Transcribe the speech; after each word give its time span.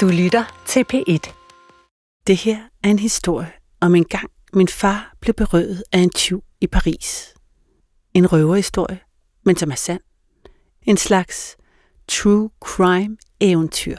Du 0.00 0.08
lytter 0.08 0.62
til 0.66 0.84
P1. 0.92 1.32
Det 2.26 2.36
her 2.36 2.58
er 2.84 2.88
en 2.88 2.98
historie 2.98 3.52
om 3.80 3.94
en 3.94 4.04
gang 4.04 4.30
min 4.52 4.68
far 4.68 5.14
blev 5.20 5.34
berøvet 5.34 5.84
af 5.92 5.98
en 5.98 6.10
tyv 6.10 6.44
i 6.60 6.66
Paris. 6.66 7.34
En 8.14 8.32
røverhistorie, 8.32 9.00
men 9.44 9.56
som 9.56 9.70
er 9.70 9.74
sand. 9.74 10.00
En 10.82 10.96
slags 10.96 11.56
true 12.08 12.50
crime 12.60 13.16
eventyr. 13.40 13.96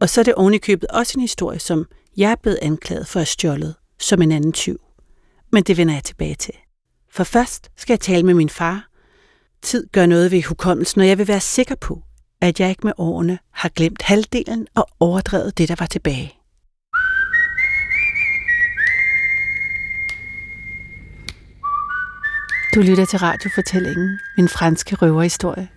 Og 0.00 0.08
så 0.08 0.20
er 0.20 0.24
det 0.24 0.34
ovenikøbet 0.34 0.88
også 0.88 1.12
en 1.16 1.20
historie, 1.20 1.58
som 1.58 1.86
jeg 2.16 2.30
er 2.30 2.36
blevet 2.42 2.58
anklaget 2.62 3.06
for 3.06 3.20
at 3.20 3.28
stjålet 3.28 3.74
som 3.98 4.22
en 4.22 4.32
anden 4.32 4.52
tyv. 4.52 4.80
Men 5.52 5.62
det 5.62 5.76
vender 5.76 5.94
jeg 5.94 6.04
tilbage 6.04 6.34
til. 6.34 6.54
For 7.10 7.24
først 7.24 7.70
skal 7.76 7.92
jeg 7.92 8.00
tale 8.00 8.22
med 8.22 8.34
min 8.34 8.50
far. 8.50 8.88
Tid 9.62 9.86
gør 9.92 10.06
noget 10.06 10.30
ved 10.30 10.42
hukommelsen, 10.42 11.00
og 11.00 11.08
jeg 11.08 11.18
vil 11.18 11.28
være 11.28 11.40
sikker 11.40 11.74
på, 11.74 12.02
at 12.40 12.60
jeg 12.60 12.70
ikke 12.70 12.86
med 12.86 12.92
årene 12.98 13.38
har 13.50 13.68
glemt 13.68 14.02
halvdelen 14.02 14.66
og 14.74 14.88
overdrevet 15.00 15.58
det, 15.58 15.68
der 15.68 15.74
var 15.78 15.86
tilbage. 15.86 16.34
Du 22.74 22.80
lytter 22.80 23.04
til 23.04 23.18
radiofortællingen 23.18 24.18
Min 24.36 24.48
franske 24.48 24.96
røverhistorie. 24.96 25.68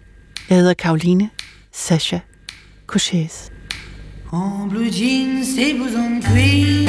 Jeg 0.50 0.58
hedder 0.58 0.74
Karoline 0.74 1.30
Sasha 1.72 2.20
Couchés. 2.92 3.52
En 4.34 4.70
blue 4.70 4.90
jeans 5.00 5.58
et 5.58 5.76
blouson 5.76 6.22
cuir, 6.22 6.88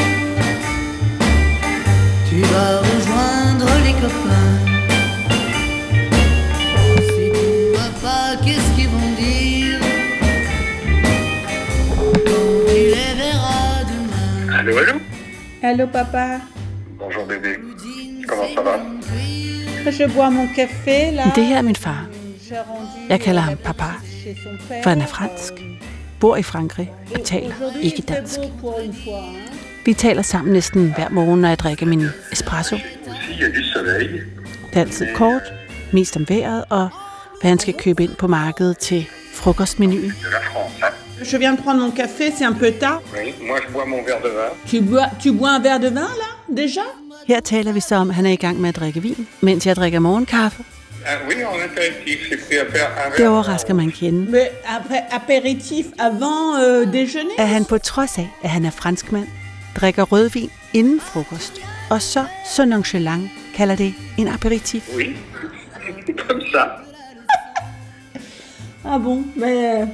tu 2.28 2.36
vas 2.52 2.80
rejoindre 2.82 3.68
les 3.84 4.00
copains. 4.00 4.71
Allô 15.72 15.86
papa, 15.86 16.40
Bonjour 16.98 17.24
bébé. 17.24 17.56
Comment 18.28 18.54
ça 18.54 18.62
va 18.62 19.90
je 19.90 20.04
bois 20.14 20.30
mon 20.30 20.46
café 20.54 21.10
là. 21.10 21.24
Det 21.34 21.46
her 21.46 21.56
er 21.56 21.62
min 21.62 21.74
far. 21.74 22.06
Jeg 23.08 23.20
kalder 23.20 23.40
ham 23.40 23.56
papa, 23.56 23.84
for 24.82 24.88
han 24.88 25.00
er 25.00 25.06
fransk. 25.06 25.52
Bor 26.20 26.36
i 26.36 26.42
Frankrig 26.42 26.92
og 27.14 27.24
taler 27.24 27.54
ikke 27.82 28.02
dansk. 28.02 28.38
Vi 29.86 29.94
taler 29.94 30.22
sammen 30.22 30.52
næsten 30.52 30.94
hver 30.94 31.08
morgen, 31.08 31.40
når 31.40 31.48
jeg 31.48 31.58
drikker 31.58 31.86
min 31.86 32.04
espresso. 32.32 32.76
Det 34.70 34.76
er 34.76 34.80
altid 34.80 35.06
kort, 35.14 35.52
mest 35.92 36.16
om 36.16 36.26
vejret 36.28 36.64
og 36.70 36.88
hvad 37.40 37.48
han 37.48 37.58
skal 37.58 37.74
købe 37.74 38.02
ind 38.02 38.14
på 38.14 38.26
markedet 38.26 38.78
til 38.78 39.06
frokostmenuen. 39.34 40.12
Je 41.24 41.36
viens 41.36 41.54
de 41.54 41.62
prendre 41.62 41.80
mon 41.80 41.90
café, 41.90 42.32
c'est 42.36 42.44
un 42.44 42.52
peu 42.52 42.72
tard. 42.72 43.00
Oui, 43.16 43.34
moi 43.46 43.58
je 43.66 43.72
bois 43.72 43.84
mon 43.86 44.02
verre 44.02 44.20
de 44.22 44.28
vin. 44.28 44.50
Tu 44.68 44.80
bois, 44.80 45.06
tu 45.22 45.32
bois 45.32 45.50
un 45.50 45.60
verre 45.60 45.80
de 45.80 45.88
vin 45.88 46.08
là, 46.22 46.28
déjà? 46.62 46.82
Her 47.28 47.40
taler 47.40 47.72
vi 47.72 47.80
så 47.80 47.94
om, 47.96 48.10
at 48.10 48.16
han 48.16 48.26
er 48.26 48.30
i 48.30 48.36
gang 48.36 48.60
med 48.60 48.68
at 48.68 48.76
drikke 48.76 49.00
vin, 49.02 49.26
mens 49.40 49.66
jeg 49.66 49.76
drikker 49.76 49.98
morgenkaffe. 50.00 50.62
Ah, 51.06 51.10
oui, 51.28 51.34
en 51.44 51.60
apéritif, 51.64 52.32
un 52.32 52.64
Det 52.66 53.18
verre. 53.18 53.28
overrasker 53.28 53.74
man 53.74 53.90
kende, 53.92 54.30
Mais 54.30 54.50
après 54.66 55.04
apéritif 55.10 55.86
avant 55.98 56.56
euh, 56.62 56.92
déjeuner? 56.92 57.34
At 57.38 57.48
han 57.48 57.64
på 57.64 57.78
trods 57.78 58.18
af, 58.18 58.28
at 58.42 58.50
han 58.50 58.64
er 58.64 58.70
franskmand, 58.70 59.26
drikker 59.80 60.02
rødvin 60.02 60.50
inden 60.74 61.00
frokost, 61.00 61.60
og 61.90 62.02
så 62.02 62.24
så 62.54 62.64
nonchalant 62.64 63.30
kalder 63.54 63.74
det 63.76 63.94
en 64.18 64.28
aperitif? 64.28 64.88
Oui, 64.96 65.16
comme 66.28 66.42
ça. 66.54 66.62
Ah 68.84 68.98
bon, 69.04 69.24
mais... 69.36 69.88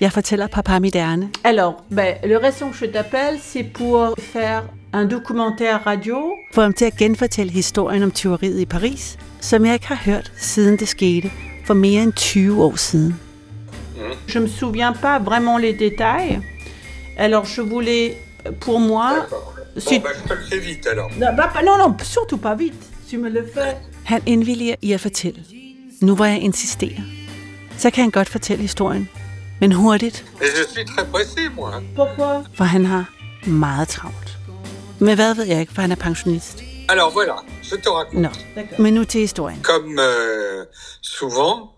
Jeg 0.00 0.12
fortæller 0.12 0.46
papa 0.46 0.78
mit 0.78 0.96
ærne. 0.96 1.30
Alors, 1.44 1.74
ben, 1.96 2.14
le 2.24 2.36
raison 2.38 2.70
que 2.70 2.76
je 2.76 2.84
t'appelle, 2.86 3.38
c'est 3.40 3.72
pour 3.72 4.14
faire 4.18 4.62
un 4.92 5.04
documentaire 5.08 5.86
radio 5.86 6.16
Få 6.54 6.60
ham 6.60 6.72
til 6.72 6.84
at 6.84 6.96
genfortælle 6.96 7.52
historien 7.52 8.02
om 8.02 8.10
tyveriet 8.10 8.60
i 8.60 8.64
Paris, 8.66 9.18
som 9.40 9.64
jeg 9.66 9.74
ikke 9.74 9.86
har 9.86 10.00
hørt 10.04 10.32
siden 10.36 10.78
det 10.78 10.88
skete 10.88 11.30
for 11.66 11.74
mere 11.74 12.02
end 12.02 12.12
20 12.12 12.64
år 12.64 12.76
siden. 12.76 13.20
Je 14.28 14.38
me 14.38 14.48
souviens 14.48 14.92
pas 15.02 15.18
vraiment 15.18 15.58
les 15.58 15.72
détails. 15.72 16.40
Alors 17.18 17.44
je 17.56 17.62
voulais, 17.62 18.12
pour 18.60 18.80
moi, 18.80 19.10
si... 19.78 19.98
Bon, 19.98 20.02
bah, 20.04 20.10
je 20.22 20.28
te 20.28 20.34
le 20.34 20.44
fais 20.50 20.58
vite 20.68 20.86
alors. 20.92 21.10
non, 21.20 21.36
bah, 21.36 21.62
non, 21.64 21.76
non, 21.78 21.96
surtout 22.02 22.40
pas 22.42 22.54
vite. 22.54 22.82
Tu 23.10 23.18
me 23.18 23.28
le 23.30 23.46
fais. 23.54 23.74
Han 24.04 24.22
indvilliger 24.26 24.74
i 24.82 24.92
at 24.92 25.00
fortælle. 25.00 25.42
Nu 26.02 26.14
hvor 26.14 26.24
jeg 26.24 26.40
insisterer, 26.42 27.02
så 27.78 27.90
kan 27.90 28.02
han 28.02 28.10
godt 28.10 28.28
fortælle 28.28 28.62
historien. 28.62 29.08
Men 29.60 29.72
hurtigt, 29.72 30.24
for 32.54 32.64
han 32.64 32.84
har 32.84 33.04
meget 33.46 33.88
travlt. 33.88 34.38
Men 34.98 35.14
hvad 35.14 35.34
ved 35.34 35.44
jeg 35.44 35.60
ikke, 35.60 35.72
for 35.72 35.80
han 35.80 35.92
er 35.92 35.96
pensionist. 35.96 36.62
Alors 36.88 37.12
voilà, 37.12 37.36
je 37.62 37.76
te 37.76 37.90
raconte. 37.90 38.20
Nå, 38.22 38.28
D'accord. 38.28 38.82
men 38.82 38.94
nu 38.94 39.04
til 39.04 39.20
historien. 39.20 39.62
Comme 39.62 40.00
euh, 40.00 40.66
souvent, 41.02 41.70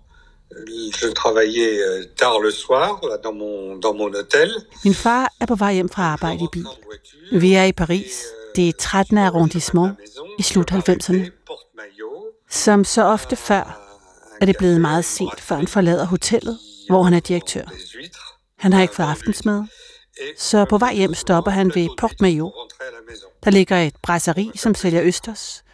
je 1.00 1.12
travaillais 1.12 1.80
euh, 1.88 2.04
tard 2.16 2.40
le 2.42 2.50
soir 2.50 3.00
là, 3.02 3.16
dans, 3.24 3.32
mon, 3.32 3.80
dans 3.80 3.94
mon 3.96 4.10
hôtel. 4.14 4.50
Min 4.84 4.94
far 4.94 5.32
er 5.40 5.46
på 5.46 5.54
vej 5.54 5.72
hjem 5.74 5.88
fra 5.88 6.02
arbejde 6.02 6.44
i 6.44 6.46
bil. 6.52 6.66
Vi 7.32 7.54
er 7.54 7.64
i 7.64 7.72
Paris. 7.72 8.24
Det 8.56 8.68
er 8.68 8.72
13. 8.78 9.18
arrondissement 9.18 9.96
i 10.38 10.42
slut 10.42 10.72
90'erne. 10.72 11.30
Som 12.50 12.84
så 12.84 13.02
ofte 13.04 13.36
før 13.36 13.84
er 14.40 14.46
det 14.46 14.56
blevet 14.58 14.80
meget 14.80 15.04
sent, 15.04 15.40
før 15.40 15.56
han 15.56 15.66
forlader 15.68 16.06
hotellet, 16.06 16.58
hvor 16.88 17.02
han 17.02 17.14
er 17.14 17.20
direktør. 17.20 17.62
Han 18.58 18.72
har 18.72 18.82
ikke 18.82 18.94
fået 18.94 19.06
aftensmad, 19.06 19.64
så 20.36 20.64
på 20.64 20.78
vej 20.78 20.94
hjem 20.94 21.14
stopper 21.14 21.50
han 21.50 21.72
ved 21.74 21.88
Port 21.98 22.20
Maillot. 22.20 22.52
Der 23.44 23.50
ligger 23.50 23.76
et 23.76 23.94
brasserie, 24.02 24.52
som 24.56 24.74
sælger 24.74 25.02
østers, 25.02 25.64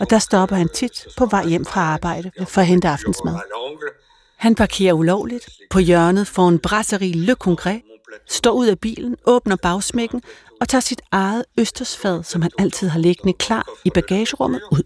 og 0.00 0.10
der 0.10 0.18
stopper 0.18 0.56
han 0.56 0.68
tit 0.68 1.06
på 1.16 1.26
vej 1.26 1.46
hjem 1.46 1.64
fra 1.64 1.80
arbejde 1.80 2.30
for 2.48 2.60
at 2.60 2.66
hente 2.66 2.88
aftensmad. 2.88 3.34
Han 4.36 4.54
parkerer 4.54 4.92
ulovligt 4.92 5.48
på 5.70 5.78
hjørnet 5.78 6.26
for 6.26 6.48
en 6.48 6.58
brasserie 6.58 7.12
Le 7.12 7.36
Congrès, 7.44 7.82
står 8.28 8.52
ud 8.52 8.66
af 8.66 8.78
bilen, 8.78 9.16
åbner 9.26 9.56
bagsmækken 9.56 10.22
og 10.60 10.68
tager 10.68 10.80
sit 10.80 11.02
eget 11.12 11.44
østersfad, 11.58 12.22
som 12.22 12.42
han 12.42 12.50
altid 12.58 12.88
har 12.88 12.98
liggende 12.98 13.32
klar 13.32 13.68
i 13.84 13.90
bagagerummet, 13.90 14.62
ud. 14.72 14.82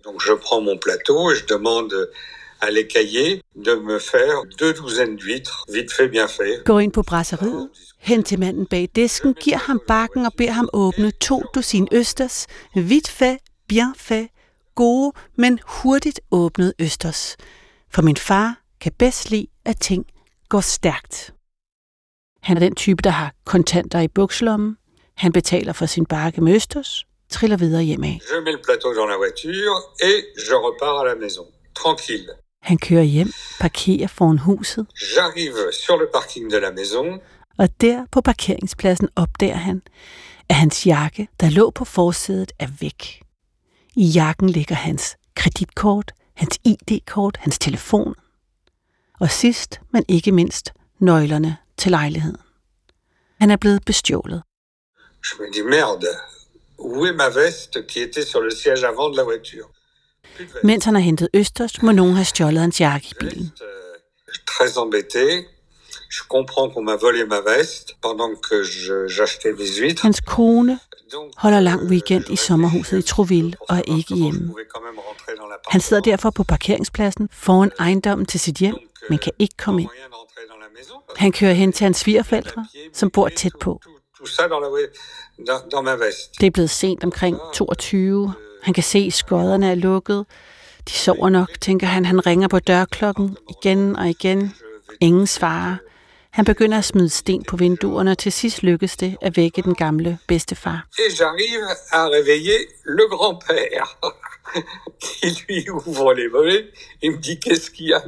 À 2.62 2.70
l'écaillé 2.70 3.40
de 3.56 3.74
me 3.74 3.98
faire 3.98 4.44
deux 4.58 4.74
douzaines 4.74 5.16
d'huîtres, 5.16 5.64
vite 5.72 5.92
fait, 5.92 6.08
bien 6.08 6.28
fait. 6.28 6.64
Går 6.64 6.80
ind 6.80 6.92
på 6.92 7.02
brasseriet, 7.02 7.68
hen 7.98 8.22
til 8.22 8.38
manden 8.38 8.66
bag 8.66 8.88
disken, 8.96 9.34
giver 9.34 9.56
ham 9.56 9.80
bakken 9.86 10.26
og 10.26 10.32
beder 10.36 10.52
ham 10.52 10.68
åbne 10.72 11.10
to 11.10 11.42
dusin 11.54 11.88
østers, 11.92 12.46
vidt 12.74 13.08
fait, 13.08 13.38
bien 13.68 13.94
fait, 13.96 14.28
gode, 14.74 15.12
men 15.36 15.58
hurtigt 15.66 16.20
åbnet 16.30 16.72
østers. 16.78 17.36
For 17.90 18.02
min 18.02 18.16
far 18.16 18.62
kan 18.80 18.92
bedst 18.98 19.30
lide, 19.30 19.46
at 19.64 19.76
ting 19.80 20.06
går 20.48 20.60
stærkt. 20.60 21.34
Han 22.42 22.56
er 22.56 22.60
den 22.60 22.74
type, 22.74 23.02
der 23.02 23.10
har 23.10 23.34
kontanter 23.44 24.00
i 24.00 24.08
bukselommen. 24.08 24.76
Han 25.16 25.32
betaler 25.32 25.72
for 25.72 25.86
sin 25.86 26.06
bakke 26.06 26.40
med 26.40 26.54
østers, 26.54 27.04
triller 27.30 27.56
videre 27.56 27.82
hjemad. 27.82 28.08
Je 28.08 28.40
mets 28.40 28.52
le 28.56 28.62
plateau 28.62 28.94
dans 28.94 29.08
la 29.08 29.16
voiture 29.16 29.76
et 30.02 30.18
je 30.48 30.54
repars 30.54 31.00
à 31.02 31.04
la 31.04 31.14
maison, 31.14 31.46
tranquille. 31.74 32.30
Han 32.62 32.78
kører 32.78 33.02
hjem, 33.02 33.32
parkerer 33.60 34.06
foran 34.06 34.38
huset, 34.38 34.86
J'arrive 34.94 35.72
sur 35.72 35.96
le 35.96 36.08
parking 36.14 36.50
de 36.52 36.60
la 36.60 36.70
maison. 36.70 37.20
og 37.58 37.68
der 37.80 38.06
på 38.12 38.20
parkeringspladsen 38.20 39.08
opdager 39.16 39.56
han, 39.56 39.82
at 40.48 40.56
hans 40.56 40.86
jakke, 40.86 41.28
der 41.40 41.50
lå 41.50 41.70
på 41.70 41.84
forsædet, 41.84 42.52
er 42.58 42.68
væk. 42.80 43.22
I 43.96 44.04
jakken 44.06 44.50
ligger 44.50 44.74
hans 44.74 45.16
kreditkort, 45.34 46.12
hans 46.34 46.58
ID-kort, 46.64 47.36
hans 47.36 47.58
telefon. 47.58 48.14
Og 49.20 49.30
sidst, 49.30 49.80
men 49.92 50.04
ikke 50.08 50.32
mindst, 50.32 50.72
nøglerne 50.98 51.56
til 51.76 51.90
lejligheden. 51.90 52.36
Han 53.40 53.50
er 53.50 53.56
blevet 53.56 53.84
bestjålet. 53.86 54.42
Je 55.26 55.34
me 55.42 55.46
dis 55.52 55.64
merde, 55.64 56.08
où 56.78 57.04
est 57.06 57.16
ma 57.16 57.28
veste 57.28 57.86
qui 57.88 57.98
était 58.06 58.24
sur 58.30 58.40
le 58.40 58.50
siège 58.50 58.82
avant 58.84 59.10
de 59.12 59.16
la 59.16 59.22
voiture. 59.24 59.68
Mens 60.64 60.84
han 60.84 60.94
har 60.94 61.02
hentet 61.02 61.28
østers, 61.34 61.82
må 61.82 61.92
nogen 61.92 62.14
have 62.14 62.24
stjålet 62.24 62.60
hans 62.60 62.80
jakke 62.80 63.08
i 63.10 63.14
bilen. 63.20 63.52
Euh, 63.62 63.66
très 64.46 64.78
embêté. 64.78 65.46
Je 66.10 66.22
comprends 66.28 66.68
qu'on 66.72 66.82
m'a 66.82 66.96
volé 66.96 67.24
ma 67.24 67.40
veste 67.40 67.88
pendant 68.02 68.34
que 68.46 68.56
j'achetais 69.16 69.52
mes 69.52 69.70
huîtres. 69.78 70.02
Hans 70.02 70.20
kone 70.20 70.78
holder 71.36 71.60
lang 71.60 71.82
weekend 71.90 72.24
i 72.30 72.36
sommerhuset 72.36 72.98
i 72.98 73.02
Trouville 73.02 73.56
og 73.60 73.76
er 73.76 73.82
ikke 73.96 74.14
hjemme. 74.14 74.54
Han 75.68 75.80
sidder 75.80 76.02
derfor 76.02 76.30
på 76.30 76.44
parkeringspladsen 76.44 77.28
foran 77.32 77.70
ejendommen 77.78 78.26
til 78.26 78.40
sit 78.40 78.56
hjem, 78.56 78.76
men 79.08 79.18
kan 79.18 79.32
ikke 79.38 79.54
komme 79.58 79.82
ind. 79.82 79.90
Han 81.16 81.32
kører 81.32 81.52
hen 81.52 81.72
til 81.72 81.84
hans 81.84 81.96
svigerforældre, 81.96 82.66
som 82.92 83.10
bor 83.10 83.28
tæt 83.28 83.52
på. 83.60 83.80
Det 86.40 86.46
er 86.46 86.50
blevet 86.50 86.70
sent 86.70 87.04
omkring 87.04 87.38
22. 87.54 88.32
Han 88.62 88.74
kan 88.74 88.82
se, 88.82 88.98
at 88.98 89.12
skodderne 89.12 89.70
er 89.70 89.74
lukket. 89.74 90.26
De 90.88 90.92
sover 90.92 91.28
nok, 91.28 91.48
tænker 91.60 91.86
han. 91.86 92.04
Han 92.04 92.26
ringer 92.26 92.48
på 92.48 92.58
dørklokken 92.58 93.36
igen 93.48 93.96
og 93.96 94.08
igen. 94.08 94.54
Ingen 95.00 95.26
svarer. 95.26 95.76
Han 96.30 96.44
begynder 96.44 96.78
at 96.78 96.84
smide 96.84 97.08
sten 97.08 97.44
på 97.44 97.56
vinduerne, 97.56 98.10
og 98.10 98.18
til 98.18 98.32
sidst 98.32 98.62
lykkes 98.62 98.96
det 98.96 99.16
at 99.22 99.36
vække 99.36 99.62
den 99.62 99.74
gamle 99.74 100.18
bedstefar. 100.28 100.86
Et 100.98 101.12
j'arrive 101.20 101.64
à 101.92 102.08
réveiller 102.08 102.60
le 102.84 103.08
grand-père, 103.08 103.86
qui 105.04 105.26
lui 105.48 105.70
ouvre 105.70 106.14
les 106.14 106.28
volets. 106.28 106.64
Il 107.02 107.10
me 107.10 107.16
dit, 107.16 107.38
qu'est-ce 107.40 107.70
qu'il 107.70 107.86
y 107.86 107.92
a 107.92 108.00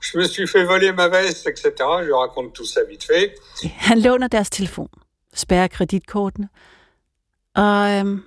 Je 0.00 0.18
me 0.18 0.24
suis 0.24 0.46
fait 0.46 0.64
voler 0.64 0.92
ma 0.92 1.08
veste, 1.08 1.46
etc. 1.46 1.64
Je 2.06 2.12
raconte 2.12 2.52
tout 2.52 2.66
ça 2.66 2.80
vite 2.90 3.04
fait. 3.04 3.34
Han 3.76 4.00
låner 4.00 4.28
deres 4.28 4.50
telefon, 4.50 4.88
spærrer 5.34 5.68
kreditkortene, 5.68 6.48
og 7.54 7.90
øhm, 7.90 8.22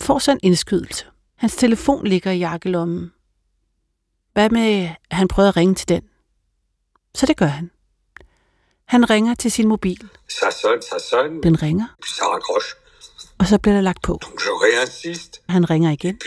får 0.00 0.18
så 0.18 0.30
en 0.32 0.40
indskydelse. 0.42 1.04
Hans 1.36 1.56
telefon 1.56 2.06
ligger 2.06 2.30
i 2.30 2.38
jakkelommen. 2.38 3.12
Hvad 4.32 4.50
med, 4.50 4.88
at 5.10 5.16
han 5.16 5.28
prøver 5.28 5.48
at 5.48 5.56
ringe 5.56 5.74
til 5.74 5.88
den? 5.88 6.02
Så 7.14 7.26
det 7.26 7.36
gør 7.36 7.46
han. 7.46 7.70
Han 8.84 9.10
ringer 9.10 9.34
til 9.34 9.52
sin 9.52 9.68
mobil. 9.68 10.08
Sonne, 10.28 11.42
Den 11.42 11.62
ringer, 11.62 11.86
og 13.38 13.46
så 13.46 13.58
bliver 13.58 13.74
der 13.74 13.82
lagt 13.82 14.02
på. 14.02 14.20
Han 15.48 15.70
ringer 15.70 15.90
igen, 15.90 16.18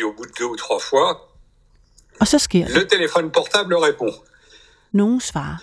og 2.20 2.28
så 2.28 2.40
sker 2.40 2.66
det. 2.68 2.76
le 2.76 2.88
téléphone 2.94 3.30
portable 3.30 3.76
répond. 3.88 4.14
Nogen 4.92 5.22
svarer. 5.22 5.58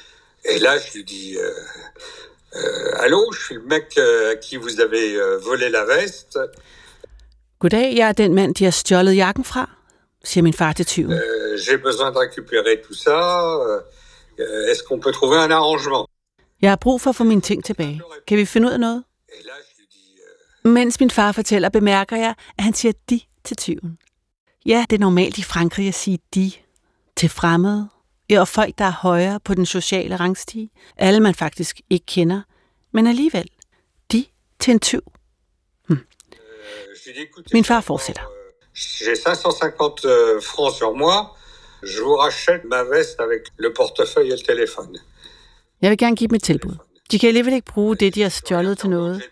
Et 0.44 0.60
là, 0.60 0.78
je 0.78 0.88
lui 0.94 1.04
dis 1.04 1.36
euh, 1.36 2.58
euh, 2.58 3.04
Allô, 3.04 3.32
je 3.32 3.40
suis 3.44 3.54
le 3.54 3.66
mec 3.74 3.86
euh, 3.98 4.32
à 4.32 4.36
qui 4.36 4.56
vous 4.56 4.80
avez 4.80 5.08
euh, 5.16 5.38
volé 5.48 5.68
la 5.68 5.84
veste. 5.84 6.38
Goddag, 7.58 7.96
jeg 7.96 8.08
er 8.08 8.12
den 8.12 8.34
mand, 8.34 8.54
de 8.54 8.64
har 8.64 8.70
stjålet 8.70 9.16
jakken 9.16 9.44
fra, 9.44 9.70
siger 10.24 10.42
min 10.42 10.52
far 10.52 10.72
til 10.72 10.86
tyven. 10.86 11.12
Euh, 11.12 11.18
J'ai 11.58 11.76
besoin 11.76 12.10
de 12.12 12.18
récupérer 12.18 12.82
tout 12.86 12.98
ça. 13.04 13.18
Euh, 14.40 14.70
Est-ce 14.70 14.82
qu'on 14.84 15.00
peut 15.00 15.12
trouver 15.12 15.36
un 15.38 15.50
arrangement 15.50 16.06
Jeg 16.62 16.70
har 16.70 16.76
brug 16.76 17.00
for 17.00 17.10
at 17.10 17.16
få 17.16 17.24
mine 17.24 17.40
ting 17.40 17.64
tilbage. 17.64 18.00
Kan 18.26 18.38
vi 18.38 18.44
finde 18.44 18.68
ud 18.68 18.72
af 18.72 18.80
noget? 18.80 19.04
Euh, 20.64 20.70
Mens 20.72 21.00
min 21.00 21.10
far 21.10 21.32
fortæller, 21.32 21.68
bemærker 21.68 22.16
jeg, 22.16 22.34
at 22.58 22.64
han 22.64 22.74
siger 22.74 22.92
de 23.10 23.20
til 23.44 23.56
tyven. 23.56 23.98
Ja, 24.66 24.86
det 24.90 24.96
er 24.96 25.00
normalt 25.00 25.38
i 25.38 25.42
Frankrig 25.42 25.88
at 25.88 25.94
sige 25.94 26.18
de 26.34 26.52
til 27.16 27.28
fremmede, 27.28 27.88
og 28.36 28.48
folk, 28.48 28.78
der 28.78 28.84
er 28.84 28.92
højere 28.92 29.40
på 29.40 29.54
den 29.54 29.66
sociale 29.66 30.16
rangstige. 30.16 30.70
Alle 30.96 31.20
man 31.20 31.34
faktisk 31.34 31.80
ikke 31.90 32.06
kender, 32.06 32.40
men 32.92 33.06
alligevel 33.06 33.48
de 34.12 34.24
til 34.60 34.70
en 34.72 34.80
tyv. 34.80 35.00
je 35.88 35.94
lui 35.94 35.96
dis 35.96 36.04
écoutez, 36.04 36.57
Min 37.52 37.64
far 37.64 37.80
fortsætter. 37.80 38.22
euh, 38.22 39.04
j'ai 39.04 39.16
550 39.16 40.04
euh, 40.04 40.40
francs 40.40 40.76
sur 40.76 40.94
moi. 40.96 41.36
Je 41.82 42.00
vous 42.02 42.16
rachète 42.16 42.64
ma 42.64 42.82
veste 42.82 43.20
avec 43.20 43.42
le 43.56 43.72
portefeuille 43.72 44.30
et 44.32 44.36
le 44.36 44.42
téléphone. 44.52 44.98
Jeg 45.82 45.90
vil 45.90 45.98
gerne 45.98 46.16
give 46.16 46.28
dem 46.28 46.34
et 46.36 46.42
tilbud. 46.42 46.76
De 47.10 47.18
kan 47.18 47.28
alligevel 47.28 47.54
ikke 47.54 47.66
bruge 47.66 47.96
det, 47.96 48.14
de 48.14 48.22
har 48.22 48.28
stjålet 48.28 48.78
til 48.78 48.90
noget. 48.90 49.22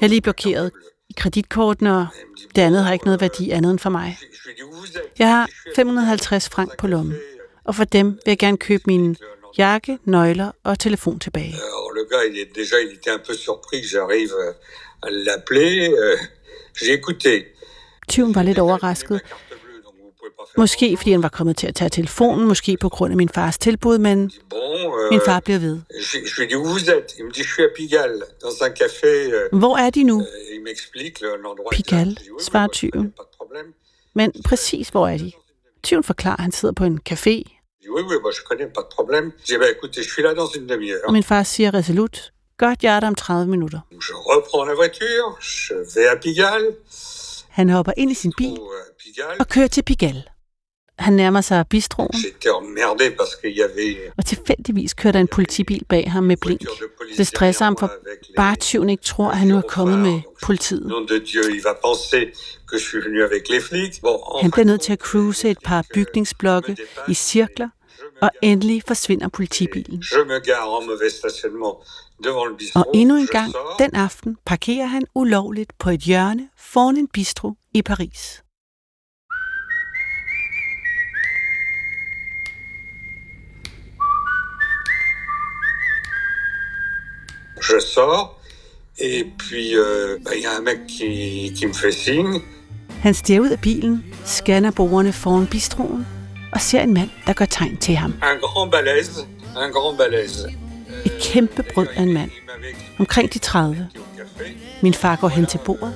Jeg 0.00 0.06
er 0.06 0.08
lige 0.08 0.20
blokeret 0.20 0.72
kreditkortene, 1.16 1.96
og 1.96 2.06
det 2.56 2.62
andet 2.62 2.84
har 2.84 2.92
ikke 2.92 3.04
noget 3.04 3.20
værdi 3.20 3.50
andet 3.50 3.70
end 3.70 3.78
for 3.78 3.90
mig. 3.90 4.18
Jeg 5.18 5.28
har 5.28 5.48
550 5.76 6.48
frank 6.48 6.78
på 6.78 6.86
lommen, 6.86 7.16
og 7.64 7.74
for 7.74 7.84
dem 7.84 8.06
vil 8.06 8.20
jeg 8.26 8.38
gerne 8.38 8.56
købe 8.58 8.82
min 8.86 9.16
jakke, 9.58 9.98
nøgler 10.04 10.50
og 10.64 10.78
telefon 10.78 11.18
tilbage. 11.18 11.54
Le 11.98 12.04
gars, 12.10 12.24
il 12.30 12.36
est 12.42 12.52
déjà, 12.60 12.76
il 12.86 12.92
était 12.98 13.14
un 13.18 13.22
peu 13.28 13.34
surpris 13.34 13.80
que 13.82 13.88
j'arrive 13.94 14.32
euh, 14.44 15.06
à 15.06 15.08
l'appeler. 15.26 15.76
J'ai 16.80 16.92
écouté. 17.00 17.44
Tyven 18.08 18.34
var 18.34 18.42
lidt 18.42 18.58
overrasket. 18.58 19.20
Måske 20.58 20.96
fordi 20.96 21.10
han 21.10 21.22
var 21.22 21.28
kommet 21.28 21.56
til 21.56 21.66
at 21.66 21.74
tage 21.74 21.88
telefonen, 21.90 22.48
måske 22.48 22.76
på 22.80 22.88
grund 22.88 23.12
af 23.12 23.16
min 23.16 23.28
fars 23.28 23.58
tilbud, 23.58 23.98
men 23.98 24.18
euh, 24.54 25.10
min 25.10 25.20
far 25.26 25.40
bliver 25.40 25.58
ved. 25.58 25.80
Hvor 29.52 29.76
er 29.76 29.90
de 29.90 30.02
nu? 30.02 30.20
euh. 30.20 31.76
Pigalle, 31.76 32.16
svarer 32.40 32.68
tyven. 32.72 33.14
Men 34.14 34.32
præcis 34.44 34.88
hvor 34.88 35.08
er 35.08 35.18
de? 35.18 35.32
Tyven 35.82 36.04
forklarer, 36.04 36.36
at 36.36 36.42
han 36.42 36.52
sidder 36.52 36.74
på 36.74 36.84
en 36.84 37.00
café, 37.10 37.42
og 41.06 41.12
min 41.12 41.22
far 41.22 41.42
siger 41.42 41.74
resolut, 41.74 42.32
godt, 42.58 42.84
er 42.96 43.00
der 43.00 43.06
om 43.06 43.14
30 43.14 43.50
minutter. 43.50 43.80
Je 43.92 43.96
reprends 43.98 44.66
la 44.68 44.74
voiture, 44.74 45.36
je 45.40 45.74
vais 45.94 46.08
à 46.08 46.20
Pigalle. 46.20 46.76
Han 47.48 47.70
hopper 47.70 47.92
ind 47.96 48.10
i 48.10 48.14
sin 48.14 48.32
bil 48.36 48.52
euh, 48.52 49.36
og 49.40 49.48
kører 49.48 49.66
til 49.66 49.82
Pigalle. 49.82 50.24
Han 50.98 51.12
nærmer 51.12 51.40
sig 51.40 51.66
bistroen, 51.70 52.10
og 54.16 54.26
tilfældigvis 54.26 54.94
kører 54.94 55.12
der 55.12 55.20
en 55.20 55.28
politibil 55.28 55.84
bag 55.88 56.10
ham 56.10 56.24
med 56.24 56.36
blink. 56.36 56.60
Det 57.16 57.26
stresser 57.26 57.64
ham, 57.64 57.76
for 57.76 57.92
bare 58.36 58.56
tyven 58.56 58.90
ikke 58.90 59.02
tror, 59.02 59.30
at 59.30 59.36
han 59.36 59.48
nu 59.48 59.56
er 59.56 59.62
kommet 59.68 59.98
med 59.98 60.20
politiet. 60.42 60.92
Han 64.42 64.50
bliver 64.50 64.64
nødt 64.64 64.80
til 64.80 64.92
at 64.92 64.98
cruise 64.98 65.50
et 65.50 65.58
par 65.64 65.78
je 65.78 65.84
bygningsblokke 65.94 66.76
i 67.08 67.14
cirkler, 67.14 67.68
og 68.22 68.30
endelig 68.42 68.82
forsvinder 68.86 69.28
politibilen. 69.28 70.02
Bistrot. 72.58 72.86
Og 72.86 72.90
endnu 72.94 73.16
en 73.16 73.26
gang 73.26 73.52
den 73.78 73.94
aften 73.94 74.36
parkerer 74.44 74.86
han 74.86 75.02
ulovligt 75.14 75.72
på 75.78 75.90
et 75.90 76.00
hjørne 76.00 76.48
foran 76.58 76.96
en 76.96 77.08
bistro 77.08 77.52
i 77.74 77.82
Paris. 77.82 78.42
Je 87.68 87.80
sors. 87.80 88.36
Et 88.98 89.26
puis, 89.38 89.76
euh, 89.76 90.18
bah, 90.24 90.34
il 90.34 90.42
y 90.42 90.46
a 90.46 90.56
un 90.56 90.60
mec 90.60 90.86
qui, 90.86 91.52
qui 91.56 91.66
me 91.66 91.74
fait 91.74 91.92
signe. 91.92 92.42
Han 93.02 93.14
stiger 93.14 93.40
ud 93.40 93.50
af 93.50 93.60
bilen, 93.60 94.04
scanner 94.24 94.70
bordene 94.70 95.12
foran 95.12 95.46
bistroen 95.46 96.06
og 96.52 96.60
ser 96.60 96.80
en 96.80 96.94
mand, 96.94 97.10
der 97.26 97.32
gør 97.32 97.44
tegn 97.44 97.76
til 97.76 97.96
ham. 97.96 98.10
Un 98.10 98.40
grand 98.40 98.74
balèze. 98.74 99.20
Un 99.64 99.72
grand 99.72 99.98
balèze. 99.98 100.52
Et 101.04 101.12
kæmpe 101.22 101.62
brød 101.74 101.86
af 101.96 102.02
en 102.02 102.12
mand, 102.12 102.30
omkring 102.98 103.34
de 103.34 103.38
30. 103.38 103.88
au 103.96 104.02
café. 104.18 104.44
Min 104.82 104.94
far 104.94 105.16
går 105.16 105.28
hen 105.28 105.46
til 105.46 105.58
bordet, 105.64 105.94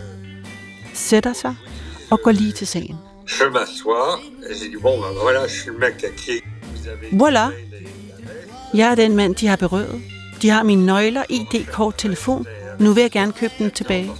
sætter 0.94 1.32
sig 1.32 1.54
og 2.10 2.20
går 2.24 2.32
lige 2.32 2.52
til 2.52 2.66
sagen. 2.66 2.96
Je 3.26 3.44
m'assois. 3.54 4.18
Et 4.50 4.56
j'ai 4.58 4.70
dit, 4.70 4.80
bon, 4.82 5.00
bah, 5.00 5.12
voilà, 5.26 5.46
je 5.46 5.54
suis 5.60 5.70
le 5.70 5.78
mec 5.78 6.02
à 6.02 6.10
qui 6.22 6.42
vous 6.72 6.88
avez... 6.88 7.08
Voilà. 7.22 7.46
Jeg 8.74 8.90
er 8.90 8.94
den 8.94 9.16
mand, 9.16 9.34
de 9.34 9.46
har 9.46 9.56
berøvet. 9.56 10.02
De 10.42 10.48
har 10.50 10.62
mine 10.62 10.86
nøgler, 10.86 11.22
ID-kort, 11.28 11.94
telefon. 11.98 12.46
Nu 12.78 12.92
vil 12.92 13.00
jeg 13.00 13.10
gerne 13.10 13.32
købe 13.32 13.52
dem 13.58 13.70
tilbage. 13.70 14.10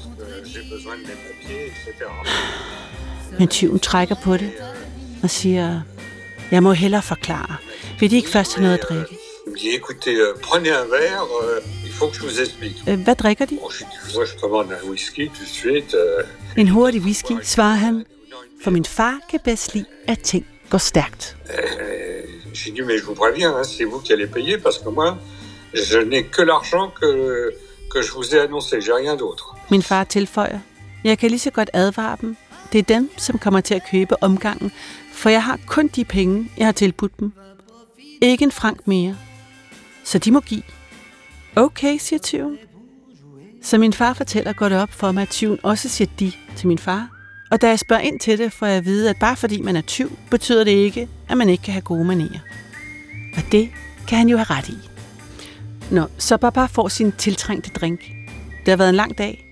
Men 3.38 3.49
tyven 3.49 3.78
trækker 3.78 4.14
på 4.25 4.37
det 4.37 4.50
og 5.23 5.31
siger, 5.31 5.81
jeg 6.50 6.62
må 6.62 6.73
hellere 6.73 7.02
forklare. 7.02 7.57
Vil 8.00 8.11
de 8.11 8.16
ikke 8.16 8.30
først 8.30 8.54
have 8.54 8.62
noget 8.62 8.78
at 8.78 8.85
drikke? 8.88 9.16
Dit, 9.57 9.75
écoutez, 9.75 10.14
euh, 10.14 10.35
prenez 10.42 10.71
un 10.71 10.87
verre, 10.90 11.25
euh, 11.42 11.61
il 11.87 11.92
faut 11.92 12.09
que 12.11 12.16
je 12.16 12.23
vous 12.23 12.40
explique. 12.40 12.76
Øh, 12.88 13.00
Hvad 13.00 13.14
drikker 13.14 13.45
de? 13.45 13.54
Moi, 14.14 14.25
je 14.26 14.38
commande 14.40 14.76
un 14.85 14.88
whisky 14.90 15.28
tout 15.28 15.45
de 15.45 15.49
suite. 15.61 15.97
En 16.59 16.69
hurtig 16.69 17.00
whisky, 17.02 17.33
svarer 17.42 17.75
han. 17.76 18.04
For 18.64 18.71
min 18.71 18.85
far 18.85 19.19
kan 19.30 19.40
bedst 19.45 19.75
lide, 19.75 19.87
at 20.09 20.19
ting 20.19 20.47
går 20.71 20.78
stærkt. 20.78 21.37
J'ai 22.54 22.71
dit, 22.73 22.83
mais 22.83 22.99
je 23.00 23.04
vous 23.07 23.14
préviens, 23.14 23.52
hein, 23.57 23.64
c'est 23.64 23.85
vous 23.85 24.00
qui 24.04 24.12
allez 24.12 24.26
payer 24.26 24.59
parce 24.59 24.78
que 24.78 24.88
moi, 24.90 25.09
je 25.90 25.99
n'ai 26.11 26.23
que 26.37 26.42
l'argent 26.42 26.87
que, 27.00 27.11
que 27.92 28.02
je 28.07 28.11
vous 28.12 28.35
ai 28.35 28.40
annoncé, 28.40 28.80
j'ai 28.80 28.92
rien 28.92 29.16
d'autre. 29.16 29.45
Min 29.71 29.83
far 29.83 30.04
tilføjer, 30.04 30.59
jeg 31.04 31.19
kan 31.19 31.30
lige 31.30 31.38
så 31.40 31.50
godt 31.50 31.71
advare 31.73 32.16
dem. 32.21 32.37
Det 32.73 32.78
er 32.78 32.83
dem, 32.83 33.11
som 33.16 33.38
kommer 33.38 33.61
til 33.61 33.75
at 33.75 33.83
købe 33.90 34.23
omgangen, 34.23 34.73
for 35.21 35.29
jeg 35.29 35.45
har 35.45 35.59
kun 35.67 35.89
de 35.89 36.05
penge, 36.05 36.50
jeg 36.59 36.67
har 36.67 36.73
tilbudt 36.73 37.21
dem. 37.21 37.33
Ikke 38.21 38.45
en 38.45 38.53
frank 38.53 38.87
mere. 38.87 39.17
Så 40.05 40.19
de 40.19 40.33
må 40.33 40.41
give. 40.41 40.62
Okay, 41.57 41.99
siger 41.99 42.21
tyven. 42.21 42.59
Så 43.62 43.79
min 43.79 43.93
far 43.93 44.12
fortæller 44.12 44.53
godt 44.53 44.73
op 44.73 44.93
for 44.93 45.12
mig, 45.12 45.23
at 45.23 45.29
tyven 45.29 45.59
også 45.62 45.89
siger 45.89 46.11
de 46.21 46.33
til 46.57 46.69
min 46.69 46.79
far. 46.79 47.09
Og 47.50 47.61
da 47.61 47.69
jeg 47.69 47.79
spørger 47.79 48.03
ind 48.03 48.21
til 48.21 48.39
det, 48.39 48.53
får 48.53 48.67
jeg 48.67 48.77
at 48.77 48.85
vide, 48.85 49.11
at 49.11 49.17
bare 49.21 49.37
fordi 49.37 49.61
man 49.61 49.77
er 49.77 49.81
tyv, 49.81 50.19
betyder 50.31 50.65
det 50.65 50.71
ikke, 50.71 51.09
at 51.29 51.39
man 51.39 51.49
ikke 51.49 51.62
kan 51.62 51.73
have 51.73 51.83
gode 51.83 52.05
manerer. 52.05 52.41
Og 53.37 53.43
det 53.53 53.71
kan 54.09 54.19
han 54.19 54.29
jo 54.29 54.37
have 54.37 54.59
ret 54.59 54.69
i. 54.69 54.77
Nå, 55.91 56.07
så 56.19 56.37
Baba 56.37 56.65
får 56.65 56.89
sin 56.89 57.12
tiltrængte 57.12 57.71
drink. 57.71 58.00
Det 58.65 58.69
har 58.69 58.77
været 58.77 58.89
en 58.89 58.95
lang 58.95 59.19
dag. 59.19 59.50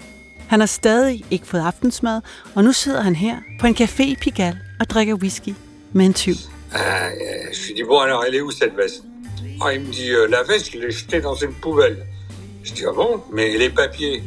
Han 0.49 0.61
har 0.61 0.67
stadig 0.67 1.25
ikke 1.31 1.47
fået 1.47 1.61
aftensmad, 1.61 2.21
og 2.55 2.65
nu 2.65 2.73
sidder 2.73 3.03
han 3.03 3.17
her 3.17 3.37
på 3.61 3.67
en 3.67 3.75
café 3.75 4.03
i 4.03 4.17
Pigalle 4.21 4.68
og 4.81 4.91
drikker 4.91 5.15
whisky 5.15 5.55
med 5.93 6.07
en 6.07 6.13
tyv. 6.15 6.35
Euh, 6.75 6.79
je 7.53 7.67
lui 7.67 7.75
dis, 7.75 7.83
bon, 7.85 7.99
alors, 8.01 8.25
elle 8.25 8.35
est 8.35 8.43
où 8.43 8.51
cette 8.51 8.77
veste 8.77 9.03
Ah, 9.61 9.73
il 9.75 9.81
me 9.81 9.93
dit, 9.93 10.11
euh, 10.11 10.27
la 10.29 10.43
veste, 10.43 10.73
je 10.73 10.79
l'ai 10.79 10.91
jetée 10.91 11.21
dans 11.21 11.35
une 11.35 11.55
poubelle. 11.63 11.99
Je 12.65 12.73
dis, 12.75 12.85
ah 12.89 12.93
bon 12.93 13.21
Mais 13.33 13.57
les 13.59 13.71
papiers 13.71 14.23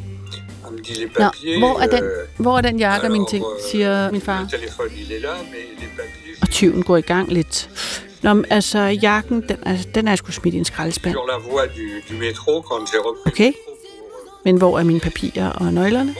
Il 0.69 0.77
me 0.77 0.81
dit, 0.83 0.93
les 0.93 1.05
Nå, 1.05 1.11
papiers... 1.17 1.57
hvor 1.59 1.79
er 1.79 1.87
den, 1.87 2.03
euh, 2.03 2.27
hvor 2.37 2.57
er 2.57 2.61
den 2.61 2.79
jakke 2.79 3.05
og 3.07 3.11
mine 3.11 3.25
ting, 3.29 3.43
euh, 3.43 3.71
siger 3.71 4.11
min 4.11 4.21
far. 4.21 4.41
Le 4.41 4.57
téléphone, 4.57 4.91
il 4.97 5.11
est 5.11 5.19
là, 5.19 5.35
mais 5.51 5.63
les 5.81 5.87
papiers... 5.97 6.37
Og 6.41 6.49
tyven 6.49 6.83
går 6.83 6.97
i 6.97 7.01
gang 7.01 7.31
lidt 7.33 7.69
Nå, 8.21 8.33
men 8.33 8.45
altså, 8.49 8.79
jakken, 8.79 9.41
den, 9.49 9.57
altså, 9.65 9.87
den 9.95 10.07
er 10.07 10.15
sgu 10.15 10.31
smidt 10.31 10.55
i 10.55 10.57
en 10.57 10.65
skraldespand. 10.65 11.13
Sur 11.13 11.27
la 11.27 11.37
voie 11.37 11.67
du, 11.67 11.85
du 12.09 12.13
métro, 12.19 12.61
quand 12.61 12.89
j'ai 12.89 12.97
repris 12.99 13.31
Okay. 13.31 13.51
Men 14.45 14.57
hvor 14.57 14.79
er 14.79 14.83
mine 14.83 14.99
papirer 14.99 15.49
og 15.49 15.73
nøglerne? 15.73 16.15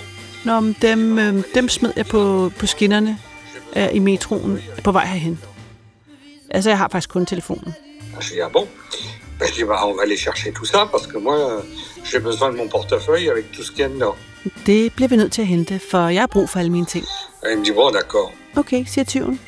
Nå, 0.45 0.59
men 0.59 0.75
dem, 0.81 1.19
øh, 1.19 1.43
dem 1.55 1.69
smed 1.69 1.91
jeg 1.95 2.05
på, 2.05 2.51
på 2.59 2.65
skinnerne 2.65 3.17
øh, 3.75 3.87
i 3.93 3.99
metroen 3.99 4.59
på 4.83 4.91
vej 4.91 5.05
herhen. 5.05 5.39
Altså, 6.49 6.69
jeg 6.69 6.77
har 6.77 6.87
faktisk 6.91 7.09
kun 7.09 7.25
telefonen. 7.25 7.73
euh, 8.17 8.23
je 8.23 8.33
dis, 8.33 8.39
ah 8.41 8.51
bon 8.51 8.67
ben, 9.39 9.47
Je 9.47 9.53
dis, 9.53 9.63
bah, 9.65 9.85
on 9.87 9.95
va 9.95 10.01
aller 10.01 10.17
chercher 10.17 10.51
tout 10.53 10.65
ça, 10.65 10.85
parce 10.91 11.07
que 11.07 11.17
moi, 11.17 11.37
euh, 11.51 11.61
j'ai 12.11 12.19
besoin 12.19 12.51
de 12.51 12.57
mon 12.57 12.67
portefeuille 12.69 13.29
avec 13.29 13.45
tout 13.51 13.63
ce 13.63 13.71
qu'il 13.71 13.79
y 13.79 13.83
a 13.83 13.87
dedans. 13.89 14.15
Det 14.65 14.93
bliver 14.95 15.07
vi 15.09 15.15
nødt 15.15 15.31
til 15.31 15.41
at 15.41 15.47
hente, 15.47 15.79
for 15.91 16.07
jeg 16.07 16.21
har 16.21 16.27
brug 16.27 16.49
for 16.49 16.59
alle 16.59 16.71
mine 16.71 16.85
ting. 16.85 17.05
Il 17.51 17.57
me 17.57 17.65
dit, 17.65 17.73
bon, 17.75 17.91
d'accord. 17.91 18.31
Okay, 18.55 18.83
siger 18.87 19.05
tyven. 19.05 19.39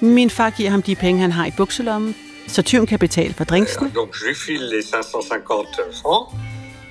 Min 0.00 0.30
far 0.30 0.50
giver 0.50 0.70
ham 0.70 0.82
de 0.82 0.94
penge, 0.94 1.20
han 1.20 1.32
har 1.32 1.46
i 1.46 1.50
bukselommen, 1.56 2.14
så 2.48 2.62
tyven 2.62 2.86
kan 2.86 2.98
betale 2.98 3.34
for 3.34 3.44
drinksene. 3.44 3.90
Donc, 3.94 4.16
je 4.16 4.24
lui 4.26 4.34
file 4.34 4.68
les 4.68 4.82
550 4.90 5.66
francs, 6.02 6.34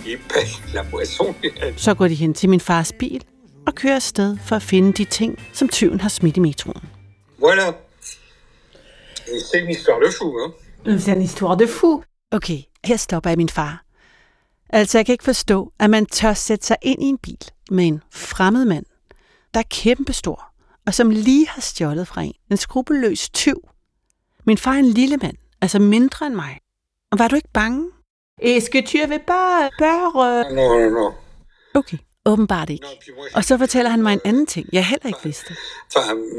il 0.06 0.18
paye 0.30 0.74
la 0.74 0.84
boisson, 0.92 1.36
Så 1.78 1.94
går 1.94 2.08
de 2.08 2.16
hen 2.16 2.34
til 2.34 2.50
min 2.50 2.60
fars 2.60 2.92
bil 3.00 3.22
og 3.68 3.76
kører 3.76 3.96
afsted 3.96 4.38
for 4.38 4.56
at 4.56 4.62
finde 4.62 4.94
de 4.94 5.06
ting, 5.06 5.40
som 5.54 5.70
tyven 5.70 6.00
har 6.02 6.10
smidt 6.10 6.38
i 6.38 6.40
metroen. 6.40 6.82
Voilà. 7.40 7.74
C'est 9.26 9.62
une 9.64 9.70
histoire 9.70 10.00
de 10.00 10.12
fou, 10.12 10.38
hein. 10.40 10.54
C'est 10.86 11.16
en 11.16 11.22
histoire 11.22 11.58
de 11.58 11.68
fou. 11.68 12.04
Okay, 12.32 12.60
her 12.86 12.98
stopper 12.98 13.30
jeg 13.30 13.38
min 13.38 13.50
far. 13.50 13.84
Altså, 14.70 14.98
jeg 14.98 15.06
kan 15.06 15.14
ikke 15.14 15.24
forstå, 15.24 15.74
at 15.80 15.90
man 15.90 16.06
tør 16.06 16.34
sætte 16.34 16.68
sig 16.68 16.78
ind 16.82 17.04
i 17.04 17.06
en 17.06 17.18
bil 17.18 17.38
med 17.72 17.88
en 17.88 18.02
fremmed 18.12 18.66
mand, 18.66 18.86
der 19.54 19.60
er 19.60 19.64
kæmpestor, 19.70 20.44
og 20.88 20.94
som 20.94 21.10
lige 21.10 21.48
har 21.48 21.62
stjålet 21.62 22.08
fra 22.08 22.22
en. 22.22 22.34
En 22.52 22.58
skrupelløs 22.58 23.30
tyv. 23.30 23.70
Min 24.46 24.58
far 24.58 24.74
er 24.74 24.80
en 24.80 24.86
lille 24.86 25.18
mand, 25.18 25.38
altså 25.62 25.80
mindre 25.80 26.26
end 26.26 26.36
mig. 26.36 26.60
Og 27.12 27.20
var 27.20 27.28
du 27.28 27.36
ikke 27.36 27.52
bange? 27.54 27.92
Est-ce 28.42 28.70
que 28.70 28.82
tu 28.82 28.98
avais 28.98 29.26
pas 29.28 29.70
peur? 29.80 30.14
Non, 30.56 30.80
non, 30.80 30.92
non. 30.92 31.14
Okay, 31.74 31.98
åbenbart 32.26 32.70
ikke. 32.70 32.88
Og 33.34 33.44
så 33.44 33.58
fortæller 33.58 33.92
han 33.92 34.02
mig 34.02 34.14
en 34.14 34.22
anden 34.26 34.46
ting, 34.46 34.70
jeg 34.74 34.86
heller 34.86 35.08
ikke 35.08 35.20
vidste. 35.24 35.56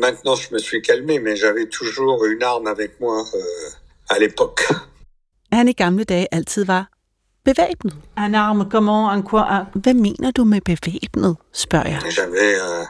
Maintenant, 0.00 0.36
je 0.42 0.48
me 0.54 0.58
suis 0.58 0.82
calmé, 0.88 1.18
mais 1.18 1.36
j'avais 1.36 1.66
toujours 1.80 2.24
une 2.24 2.42
arme 2.42 2.66
avec 2.66 2.90
moi 3.00 3.18
euh, 3.34 4.14
à 4.14 4.18
l'époque. 4.18 4.60
Han 5.52 5.68
i 5.68 5.72
gamle 5.72 6.04
dage 6.04 6.26
altid 6.32 6.64
var 6.64 6.84
bevæbnet. 7.44 7.94
Un 8.16 8.34
arme, 8.34 8.68
comment, 8.70 9.10
en 9.12 9.22
quoi 9.22 9.66
Hvad 9.74 9.94
mener 9.94 10.30
du 10.30 10.44
med 10.44 10.60
bevæbnet, 10.60 11.36
spørger 11.52 11.88
jeg. 11.88 12.00
J'avais 12.02 12.54
euh, 12.66 12.86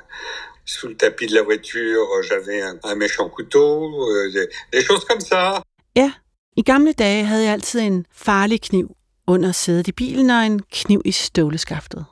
sous 0.64 0.88
le 0.88 0.96
tapis 0.96 1.26
de 1.26 1.34
la 1.34 1.42
voiture, 1.42 2.06
j'avais 2.28 2.60
un, 2.70 2.76
un 2.90 2.94
méchant 2.94 3.28
couteau, 3.28 3.70
euh, 4.10 4.32
des, 4.34 4.46
des 4.72 4.82
choses 4.88 5.04
comme 5.04 5.20
ça. 5.20 5.62
Ja, 5.96 6.12
i 6.56 6.62
gamle 6.62 6.92
dage 6.92 7.24
havde 7.24 7.44
jeg 7.44 7.52
altid 7.52 7.80
en 7.80 8.06
farlig 8.12 8.60
kniv 8.60 8.88
under 9.26 9.52
sædet 9.52 9.88
i 9.88 9.92
bilen 9.92 10.30
og 10.30 10.46
en 10.46 10.60
kniv 10.72 11.02
i 11.04 11.12
støvleskaftet. 11.12 12.04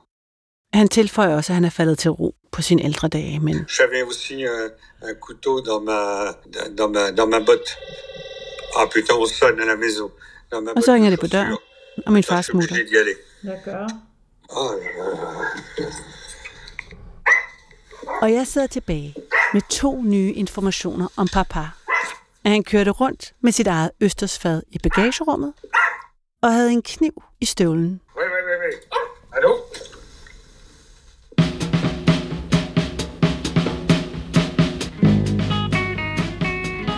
Han 0.75 0.89
tilføjer 0.89 1.37
også, 1.37 1.53
at 1.53 1.55
han 1.55 1.65
er 1.65 1.71
faldet 1.71 1.99
til 1.99 2.11
ro 2.11 2.35
på 2.53 2.63
sine 2.63 2.85
ældre 2.85 3.09
dage, 3.09 3.41
men 3.41 3.57
J'avais 3.69 4.03
aussi 4.07 4.35
euh, 4.47 4.71
un 5.03 5.15
couteau 5.21 5.61
dans 5.61 5.81
ma, 5.85 5.99
dans 6.79 6.91
ma, 6.93 7.11
dans 7.11 7.31
ma 7.31 7.39
botte. 7.39 7.71
Ah 8.77 8.87
putain, 8.95 9.15
on 9.15 9.27
sonne 9.27 9.61
à 9.61 9.65
la 9.65 9.77
maison. 9.77 10.11
Dans 10.53 10.63
ma 10.65 10.71
og 10.77 10.83
så 10.83 10.93
ringer 10.93 11.11
de 11.11 11.17
det 11.17 11.21
på 11.21 11.27
døren, 11.27 11.57
og 12.07 12.13
min 12.13 12.23
Ça, 12.25 12.29
far 12.29 12.43
smutter. 12.43 12.77
là. 12.77 13.87
Og 18.23 18.33
jeg 18.33 18.47
sidder 18.47 18.67
tilbage 18.67 19.15
med 19.53 19.61
to 19.71 20.03
nye 20.03 20.33
informationer 20.33 21.09
om 21.17 21.29
papa. 21.29 21.69
At 22.45 22.51
han 22.51 22.65
kørte 22.65 22.91
rundt 22.91 23.33
med 23.41 23.53
sit 23.53 23.67
eget 23.67 23.91
østersfad 24.01 24.63
i 24.71 24.79
bagagerummet, 24.79 25.53
og 26.43 26.53
havde 26.53 26.73
en 26.73 26.83
kniv 26.83 27.23
i 27.41 27.45
støvlen. 27.45 28.01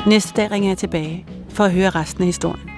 Næste 0.07 0.33
dag 0.37 0.51
ringer 0.51 0.71
jeg 0.71 0.79
tilbage 0.79 1.27
for 1.49 1.65
at 1.65 1.73
høre 1.73 1.91
resten 1.91 2.23
af 2.23 2.27
historien. 2.27 2.69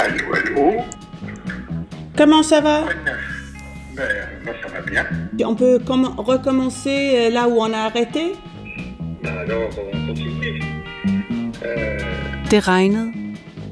Allô, 0.00 0.34
allô 0.34 0.84
Comment 2.16 2.42
ça 2.42 2.60
va 2.60 2.78
Ben, 3.96 4.04
moi, 4.44 4.54
ça 4.62 4.68
va 4.74 4.80
bien. 4.90 5.04
On 5.46 5.54
peut 5.54 5.78
comm- 5.78 6.14
recommencer 6.16 7.00
euh, 7.16 7.30
là 7.30 7.48
où 7.48 7.58
on 7.60 7.72
a 7.72 7.78
arrêté 7.90 8.34
Ben 9.22 9.36
alors, 9.38 9.68
on 9.92 10.06
continue. 10.06 10.62
Euh, 11.64 11.98
Det 12.50 12.60
regnede 12.68 13.12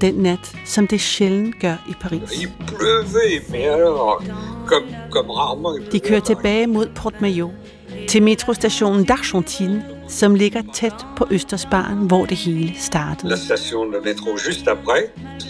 den 0.00 0.14
nat, 0.14 0.52
som 0.64 0.87
det 0.87 1.00
sjældent 1.00 1.58
gør 1.61 1.76
i 1.88 1.94
Paris. 2.00 2.20
il 2.42 2.49
pleuvait, 2.66 3.42
mais 3.50 3.64
alors, 3.68 4.23
comme, 4.66 4.85
De 5.92 6.00
kører 6.00 6.20
tilbage 6.20 6.66
mod 6.66 6.87
Port 6.94 7.20
Maillot, 7.20 7.50
til 8.08 8.23
metrostationen 8.23 9.06
d'Argentine, 9.11 10.08
som 10.08 10.35
ligger 10.35 10.62
tæt 10.75 11.06
på 11.16 11.26
Østersbaren, 11.30 12.06
hvor 12.06 12.26
det 12.26 12.37
hele 12.37 12.75
startede. 12.78 13.30
La 13.30 13.37
station 13.37 13.92
de 13.92 13.99
métro 13.99 14.37
juste 14.49 14.70
après, 14.70 15.02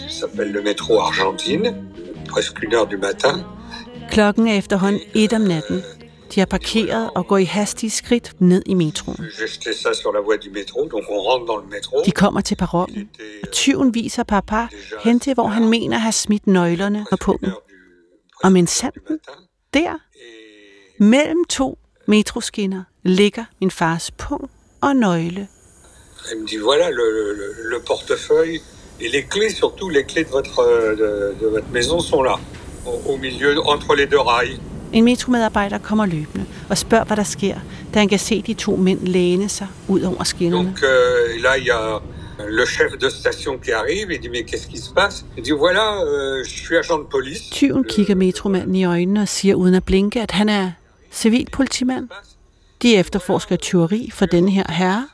s'appelle 0.09 0.51
le 0.51 0.61
métro 0.61 0.99
Argentine, 0.99 1.75
presque 2.29 2.63
une 2.63 2.73
heure 2.75 2.89
du 2.91 2.97
matin. 2.97 3.43
Klokken 4.11 4.47
er 4.47 4.57
efterhånden 4.57 5.01
et 5.15 5.33
om 5.33 5.41
natten. 5.41 5.83
De 6.35 6.39
har 6.39 6.45
parkeret 6.45 7.09
og 7.15 7.27
går 7.27 7.37
i 7.37 7.43
hastige 7.43 7.89
skridt 7.89 8.33
ned 8.39 8.63
i 8.65 8.73
metroen. 8.73 9.25
De 12.05 12.11
kommer 12.11 12.41
til 12.41 12.55
perronen, 12.55 13.09
og 13.43 13.51
tyven 13.51 13.93
viser 13.93 14.23
papa 14.23 14.67
hen 15.03 15.19
til, 15.19 15.33
hvor 15.33 15.47
han 15.47 15.67
mener 15.67 15.95
at 15.95 16.01
have 16.01 16.11
smidt 16.11 16.47
nøglerne 16.47 17.05
og 17.11 17.19
une 17.19 17.51
heure 18.43 18.55
du 18.55 18.67
sanden. 18.67 19.19
Der, 19.73 19.93
mellem 20.99 21.45
to 21.49 21.77
metroskinner, 22.07 22.83
ligger 23.03 23.43
min 23.61 23.71
fars 23.71 24.11
pung 24.11 24.49
og 24.81 24.95
nøgle. 24.95 25.47
il 26.31 26.37
me 26.41 26.47
dit 26.47 26.57
voilà 26.57 26.89
le, 26.89 27.05
le, 27.39 27.47
le 27.69 27.79
portefeuille 27.79 28.59
et 28.99 29.09
les 29.09 29.23
clés, 29.23 29.49
surtout 29.49 29.89
les 29.89 30.03
clés 30.03 30.23
de 30.23 30.29
votre, 30.29 30.61
de, 31.01 31.35
de 31.41 31.47
votre 31.47 31.69
maison 31.71 31.99
sont 32.01 32.23
là, 32.23 32.35
au, 32.85 33.13
au 33.13 33.17
milieu, 33.17 33.59
entre 33.65 33.95
les 33.95 34.05
deux 34.07 34.19
rails. 34.19 34.59
En 34.93 35.01
metromedarbejder 35.03 35.77
kommer 35.77 36.05
løbende 36.05 36.45
og 36.69 36.77
spørger, 36.77 37.05
hvad 37.05 37.17
der 37.17 37.23
sker, 37.23 37.55
da 37.93 37.99
han 37.99 38.09
kan 38.09 38.19
se 38.19 38.41
de 38.41 38.53
to 38.53 38.75
mænd 38.75 38.99
læne 39.07 39.49
sig 39.49 39.67
ud 39.87 40.01
over 40.01 40.23
skinnerne. 40.23 40.67
Donc 40.67 40.83
euh, 40.83 41.41
là, 41.41 41.57
il 41.57 41.65
y 41.65 41.71
a 41.71 41.99
le 42.45 42.65
chef 42.65 42.97
de 42.97 43.09
station 43.09 43.57
qui 43.57 43.71
arrive, 43.71 44.11
il 44.11 44.19
dit 44.19 44.29
mais 44.29 44.43
qu'est-ce 44.43 44.67
qui 44.67 44.77
se 44.77 44.93
passe 44.93 45.25
Il 45.37 45.43
dit 45.43 45.51
voilà, 45.51 46.01
euh, 46.01 46.43
je 46.43 46.49
suis 46.49 46.77
agent 46.77 46.99
de 46.99 47.03
police. 47.03 47.49
Tyven 47.51 47.83
kigger 47.83 48.15
metromanden 48.15 48.75
i 48.75 48.85
øjnene 48.85 49.21
og 49.21 49.27
siger 49.27 49.55
uden 49.55 49.73
at 49.73 49.83
blinke, 49.83 50.21
at 50.21 50.31
han 50.31 50.49
er 50.49 50.71
civilpolitimand. 51.11 52.09
De 52.81 52.95
efterforsker 52.95 53.55
tyveri 53.55 54.09
for 54.13 54.25
denne 54.25 54.51
her 54.51 54.71
herre, 54.71 55.07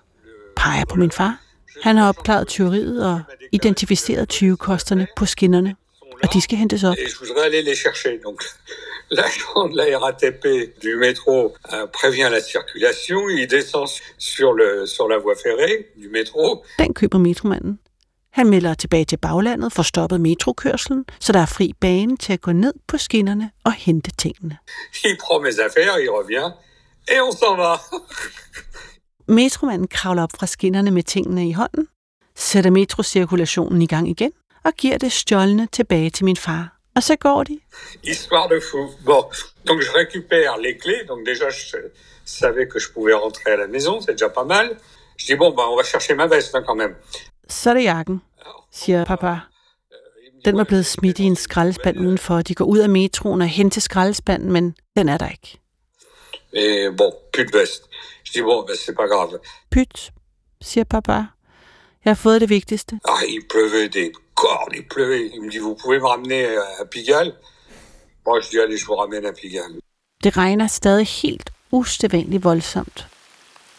peger 0.56 0.86
på 0.86 0.96
min 0.96 1.12
far. 1.12 1.39
Han 1.82 1.98
har 1.98 2.10
opklaret 2.10 2.48
tyveriet 2.48 3.06
og 3.06 3.22
identificeret 3.51 4.30
tyvekosterne 4.30 5.08
på 5.15 5.25
skinnerne, 5.25 5.75
og 6.24 6.34
de 6.34 6.42
skal 6.42 6.58
hentes 6.58 6.84
op. 6.84 6.96
Et 6.98 7.10
je 7.10 7.15
voudrais 7.20 7.46
aller 7.46 7.62
les 7.62 7.75
chercher. 7.75 8.18
Donc 8.24 8.44
l'agent 9.12 9.67
de 9.72 9.77
la 9.77 10.00
RATP 10.00 10.45
du 10.81 10.95
métro 10.95 11.55
euh, 11.74 11.88
prévient 11.88 12.29
la 12.31 12.41
circulation, 12.41 13.29
il 13.29 13.48
descend 13.48 13.88
sur, 14.17 14.53
le, 14.53 14.86
sur 14.86 15.07
la 15.07 15.17
voie 15.17 15.36
ferrée 15.36 15.91
du 15.98 16.10
métro. 16.10 16.63
Den 16.79 16.93
køber 16.93 17.17
metromanden. 17.17 17.79
Han 18.33 18.50
melder 18.50 18.74
tilbage 18.74 19.05
til 19.05 19.17
baglandet 19.17 19.74
for 19.74 19.83
stoppet 19.83 20.22
metrokørselen, 20.22 21.05
så 21.19 21.33
der 21.33 21.39
er 21.39 21.45
fri 21.45 21.74
bane 21.81 22.17
til 22.17 22.33
at 22.33 22.41
gå 22.41 22.51
ned 22.51 22.74
på 22.88 22.98
skinnerne 22.98 23.51
og 23.63 23.72
hente 23.74 24.12
tingene. 24.12 24.57
Il 25.03 25.17
prend 25.22 25.43
mes 25.43 25.60
affaires, 25.60 26.00
il 26.01 26.10
revient, 26.10 26.51
et 27.12 27.22
on 27.22 27.31
s'en 27.31 27.57
va. 27.57 27.75
Metromanden 29.38 29.88
kravler 29.88 30.24
op 30.24 30.29
fra 30.39 30.48
skinnerne 30.48 30.91
med 30.91 31.03
tingene 31.03 31.50
i 31.50 31.51
hånden, 31.51 31.88
sætter 32.36 32.72
metrocirkulationen 32.72 33.81
i 33.81 33.88
gang 33.88 34.10
igen 34.10 34.31
og 34.63 34.74
giver 34.74 34.98
det 34.98 35.12
stjålne 35.12 35.67
tilbage 35.72 36.10
til 36.10 36.25
min 36.25 36.38
far. 36.38 36.82
Og 36.95 37.03
så 37.03 37.15
går 37.15 37.43
de. 37.43 37.59
Histoire 38.03 38.50
de 38.50 38.62
fou. 38.71 38.89
Bon, 39.05 39.23
donc 39.67 39.81
je 39.81 39.91
récupère 39.91 40.57
les 40.57 40.77
clés. 40.77 41.03
Donc 41.07 41.19
déjà, 41.27 41.50
je 41.50 41.77
savais 42.25 42.67
que 42.67 42.79
je 42.79 42.89
pouvais 42.93 43.13
rentrer 43.13 43.51
à 43.51 43.55
la 43.55 43.67
maison, 43.67 44.01
c'est 44.01 44.13
déjà 44.13 44.29
pas 44.29 44.47
mal. 44.55 44.67
Je 45.17 45.25
dis 45.25 45.35
bon, 45.35 45.50
bah, 45.55 45.63
on 45.71 45.75
va 45.75 45.83
chercher 45.83 46.15
ma 46.15 46.27
veste 46.27 46.55
hein, 46.55 46.63
quand 46.67 46.77
même. 46.77 46.95
Så 47.50 47.69
er 47.69 47.73
det 47.73 47.83
jakken, 47.83 48.21
siger 48.71 49.05
papa. 49.05 49.39
Den 50.45 50.57
var 50.57 50.63
blevet 50.63 50.85
smidt 50.85 51.19
i 51.19 51.23
en 51.23 51.35
skraldespand 51.35 51.97
udenfor. 52.00 52.41
De 52.41 52.55
går 52.55 52.65
ud 52.65 52.79
af 52.79 52.89
metroen 52.89 53.41
og 53.41 53.47
hen 53.47 53.69
til 53.71 53.81
skraldespanden, 53.81 54.51
men 54.51 54.75
den 54.97 55.09
er 55.09 55.17
der 55.17 55.29
ikke. 55.29 55.59
Et 56.53 56.97
bon, 56.97 57.13
de 57.38 57.59
veste. 57.59 57.88
Je 58.25 58.31
dis 58.33 58.41
bon, 58.41 58.65
bah, 58.67 58.75
c'est 58.75 58.95
pas 58.95 59.07
grave. 59.07 59.39
Pyt, 59.71 60.12
siger 60.62 60.83
papa. 60.83 61.23
Jeg 62.05 62.12
har 62.12 62.15
fået 62.15 62.41
det 62.41 62.50
vigtigste. 62.50 63.00
Ah, 63.07 63.23
il 63.27 63.41
pleuvait 63.50 63.88
des 63.93 64.12
cordes, 64.45 64.75
il 64.79 64.85
pleuvait. 64.93 65.25
Il 65.35 65.41
me 65.43 65.50
dit, 65.53 65.62
vous 65.67 65.77
pouvez 65.81 66.00
me 66.03 66.07
ramener 66.13 66.41
à 66.81 66.85
Pigalle 66.93 67.31
Moi, 68.25 68.39
je 68.41 68.50
dis, 68.51 68.59
allez, 68.63 68.77
je 68.81 68.85
vous 68.85 68.97
ramène 69.03 69.25
à 69.25 69.33
Pigalle. 69.41 69.75
Det 70.23 70.38
regner 70.38 70.67
stadig 70.67 71.07
helt 71.07 71.50
usædvanligt 71.71 72.43
voldsomt. 72.43 73.07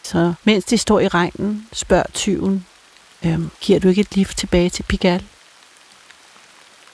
Så 0.03 0.33
mens 0.43 0.65
de 0.65 0.77
står 0.77 0.99
i 0.99 1.07
regnen, 1.07 1.67
spørger 1.73 2.11
tyven, 2.13 2.65
øhm, 3.25 3.49
giver 3.61 3.79
du 3.79 3.87
ikke 3.87 4.01
et 4.01 4.15
lift 4.15 4.37
tilbage 4.37 4.69
til 4.69 4.83
Pigalle? 4.83 5.25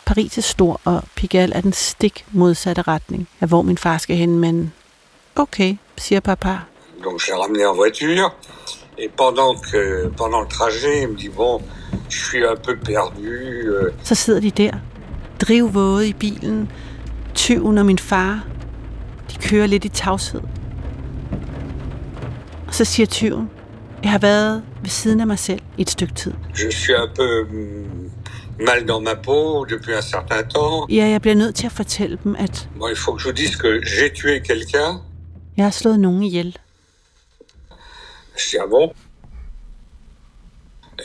Paris 0.06 0.38
er 0.38 0.42
stor, 0.42 0.82
og 0.86 1.04
Pigalle 1.16 1.56
er 1.56 1.62
den 1.62 1.74
stik 1.74 2.26
modsatte 2.32 2.82
retning 2.82 3.30
af 3.42 3.48
hvor 3.48 3.62
min 3.62 3.78
far 3.78 3.98
skal 3.98 4.16
hen, 4.16 4.40
men 4.40 4.74
okay, 5.36 5.76
siger 5.98 6.20
papa. 6.20 6.60
Donc 7.04 7.28
je 7.28 7.34
ramené 7.34 7.64
en 7.70 7.78
voiture. 7.78 8.32
Et 9.04 9.10
pendant, 9.18 9.54
que, 9.72 10.10
pendant 10.18 10.42
le 10.42 10.48
trajet, 10.58 11.02
il 11.02 11.08
me 11.08 11.18
dit, 11.18 11.30
bon, 11.30 11.62
je 12.10 12.18
suis 12.28 12.44
un 12.46 12.56
peu 12.66 12.76
perdu. 12.90 13.36
euh, 13.70 13.92
Så 14.04 14.16
sidder 14.16 14.40
de 14.42 14.52
der, 14.64 14.72
drivvåde 15.40 16.08
i 16.10 16.14
bilen, 16.14 16.72
tyven 17.36 17.78
og 17.78 17.86
min 17.86 18.00
far. 18.00 18.44
De 19.32 19.36
kører 19.48 19.68
lidt 19.68 19.86
i 19.86 19.90
tavshed. 19.90 20.42
Og 22.68 22.74
så 22.76 22.86
siger 22.86 23.06
tyven, 23.06 23.50
jeg 24.04 24.12
har 24.12 24.20
været 24.20 24.64
ved 24.82 24.90
siden 24.90 25.20
af 25.22 25.28
mig 25.28 25.40
selv 25.40 25.60
i 25.78 25.82
et 25.82 25.90
stykke 25.90 26.14
tid. 26.14 26.34
Je 26.56 26.72
suis 26.72 26.96
un 27.04 27.10
peu 27.16 27.44
mm, 27.52 28.12
mal 28.66 28.88
dans 28.88 29.04
ma 29.04 29.14
peau 29.24 29.66
depuis 29.66 29.94
un 29.98 30.02
certain 30.02 30.44
temps. 30.54 30.90
Ja, 30.90 31.08
jeg 31.10 31.22
bliver 31.22 31.36
nødt 31.36 31.56
til 31.56 31.66
at 31.66 31.72
fortælle 31.72 32.18
dem, 32.24 32.36
at 32.40 32.70
Bon, 32.80 32.90
il 32.90 32.96
faut 32.98 33.14
que 33.16 33.22
je 33.24 33.28
vous 33.30 33.38
dise 33.38 33.56
que 33.58 33.82
j'ai 33.86 34.10
tué 34.14 34.40
quelqu'un. 34.50 35.00
jeg 35.58 35.66
har 35.66 35.72
slået 35.72 36.00
nogen 36.00 36.24
ihjel. 36.24 36.58
Je 38.44 38.50
dis, 38.50 38.58
ah 38.58 38.68
bon 38.68 38.94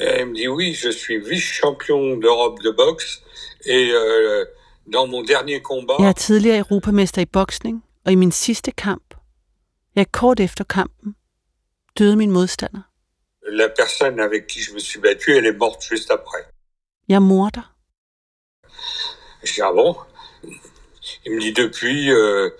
Et 0.00 0.20
il 0.20 0.26
me 0.26 0.34
dit, 0.34 0.48
oui, 0.48 0.74
je 0.74 0.90
suis 0.90 1.18
vice-champion 1.18 2.16
d'Europe 2.16 2.62
de 2.62 2.70
boxe. 2.70 3.22
Et 3.64 3.90
euh, 3.92 4.44
dans 4.92 5.06
mon 5.06 5.22
dernier 5.22 5.62
combat, 5.62 5.96
Jeg 5.98 6.08
er 6.08 6.12
tidligere 6.12 6.58
europamester 6.58 7.22
i 7.22 7.26
boksning, 7.26 7.84
og 8.04 8.12
i 8.12 8.14
min 8.14 8.32
sidste 8.32 8.70
kamp, 8.70 9.14
ja, 9.96 10.04
kort 10.12 10.40
efter 10.40 10.64
kampen, 10.64 11.14
døde 11.98 12.16
min 12.16 12.30
modstander. 12.30 12.80
la 13.48 13.68
personne 13.68 14.20
avec 14.20 14.46
qui 14.46 14.60
je 14.62 14.74
me 14.74 14.78
suis 14.80 15.00
battu, 15.00 15.36
elle 15.36 15.46
est 15.46 15.58
morte 15.58 15.82
juste 15.90 16.10
après. 16.10 16.42
Jeg 17.08 17.14
er 17.14 17.20
morder. 17.20 17.62
Je 19.44 19.52
dis, 19.54 19.60
ah 19.60 19.72
bon 19.72 19.94
Il 21.24 21.32
me 21.32 21.40
dit, 21.40 21.52
depuis, 21.52 22.10
euh, 22.12 22.50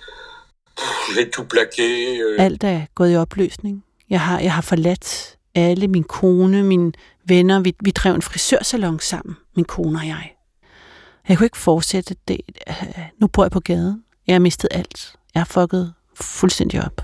pff, 0.77 1.15
j'ai 1.15 1.31
tout 1.31 1.45
plaqué. 1.45 2.19
euh, 2.23 2.37
Alt 2.39 2.65
er 2.65 2.87
gået 2.95 3.13
i 3.13 3.17
opløsning. 3.17 3.85
Jeg 4.11 4.21
har, 4.21 4.41
jeg 4.41 4.55
har 4.55 4.63
forladt 4.63 5.37
alle, 5.55 5.89
min 5.89 6.05
kone, 6.05 6.63
mine 6.63 6.93
venner. 7.25 7.61
Vi, 7.61 7.75
vi 7.85 7.91
drev 7.91 8.15
en 8.15 8.23
frisørsalon 8.23 9.01
sammen, 9.01 9.37
min 9.57 9.65
kone 9.65 9.99
og 9.99 10.07
jeg. 10.07 10.33
Jeg 11.29 11.37
kunne 11.37 11.47
ikke 11.47 11.59
fortsætte 11.59 12.17
det. 12.29 12.41
Nu 13.21 13.27
bor 13.27 13.45
jeg 13.45 13.51
på 13.51 13.61
gaden. 13.61 14.05
Jeg 14.27 14.35
har 14.35 14.41
mistet 14.41 14.69
alt. 14.71 15.15
Jeg 15.35 15.41
har 15.41 15.45
fucket 15.45 15.93
fuldstændig 16.15 16.85
op. 16.85 17.03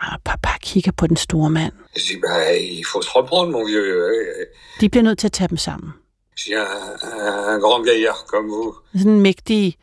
Og 0.00 0.22
papa 0.24 0.48
kigger 0.62 0.92
på 0.92 1.06
den 1.06 1.16
store 1.16 1.50
mand. 1.50 1.72
Je 1.96 2.00
dis, 2.00 2.16
bah, 2.26 2.54
il 2.78 2.84
faut 2.92 3.02
se 3.04 3.10
reprendre, 3.16 3.52
mon 3.52 3.66
vieux. 3.66 4.46
De 4.80 4.88
bliver 4.88 5.02
nødt 5.02 5.18
til 5.18 5.26
at 5.28 5.32
tage 5.32 5.48
dem 5.48 5.56
sammen. 5.56 5.92
Je 6.36 6.44
dis, 6.44 6.54
un, 6.54 7.54
un 7.54 7.60
grand 7.60 7.84
gaillard 7.84 8.24
comme 8.26 8.48
vous 8.48 8.74
Sådan 8.98 9.12
en 9.12 9.20
mægtig 9.20 9.76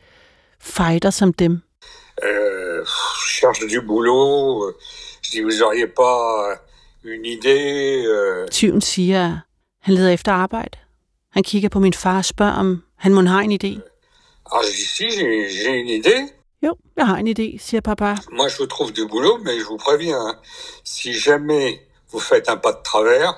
fighter 0.60 1.10
som 1.10 1.32
dem. 1.32 1.62
euh, 2.22 2.86
cherche 3.38 3.68
du 3.68 3.86
boulot. 3.86 4.74
Dis, 5.32 5.40
vous 5.40 5.62
auriez 5.62 5.86
pas 5.86 6.58
une 7.04 7.26
idée 7.26 8.04
euh, 8.06 8.48
Tyven 8.48 8.80
siger, 8.80 9.24
at 9.26 9.38
han 9.80 9.94
leder 9.94 10.10
efter 10.10 10.32
arbejde. 10.32 10.78
Han 11.30 11.42
kigger 11.42 11.68
på 11.68 11.80
min 11.80 11.92
far 11.92 12.18
og 12.18 12.24
spørger, 12.24 12.52
om 12.52 12.82
han 12.96 13.14
må 13.14 13.22
have 13.22 13.44
en 13.44 13.52
idé. 13.52 13.80
Alors 14.50 14.64
je 14.64 14.72
dis, 14.72 14.88
si, 14.96 15.08
j'ai 15.62 15.80
une 15.80 15.88
idée. 15.88 16.22
Jo, 16.62 16.74
jeg 16.96 17.06
har 17.06 17.16
en 17.16 17.26
idé, 17.26 17.58
siger 17.58 17.80
papa. 17.80 18.16
Moi, 18.32 18.48
je 18.48 18.64
trouve 18.66 18.92
du 18.92 19.06
boulot, 19.08 19.38
mais 19.44 19.58
je 19.60 19.64
vous 19.64 19.76
préviens, 19.76 20.26
si 20.84 21.12
jamais 21.12 21.68
vous 22.12 22.20
faites 22.20 22.48
un 22.48 22.56
pas 22.56 22.72
de 22.72 22.82
travers, 22.90 23.32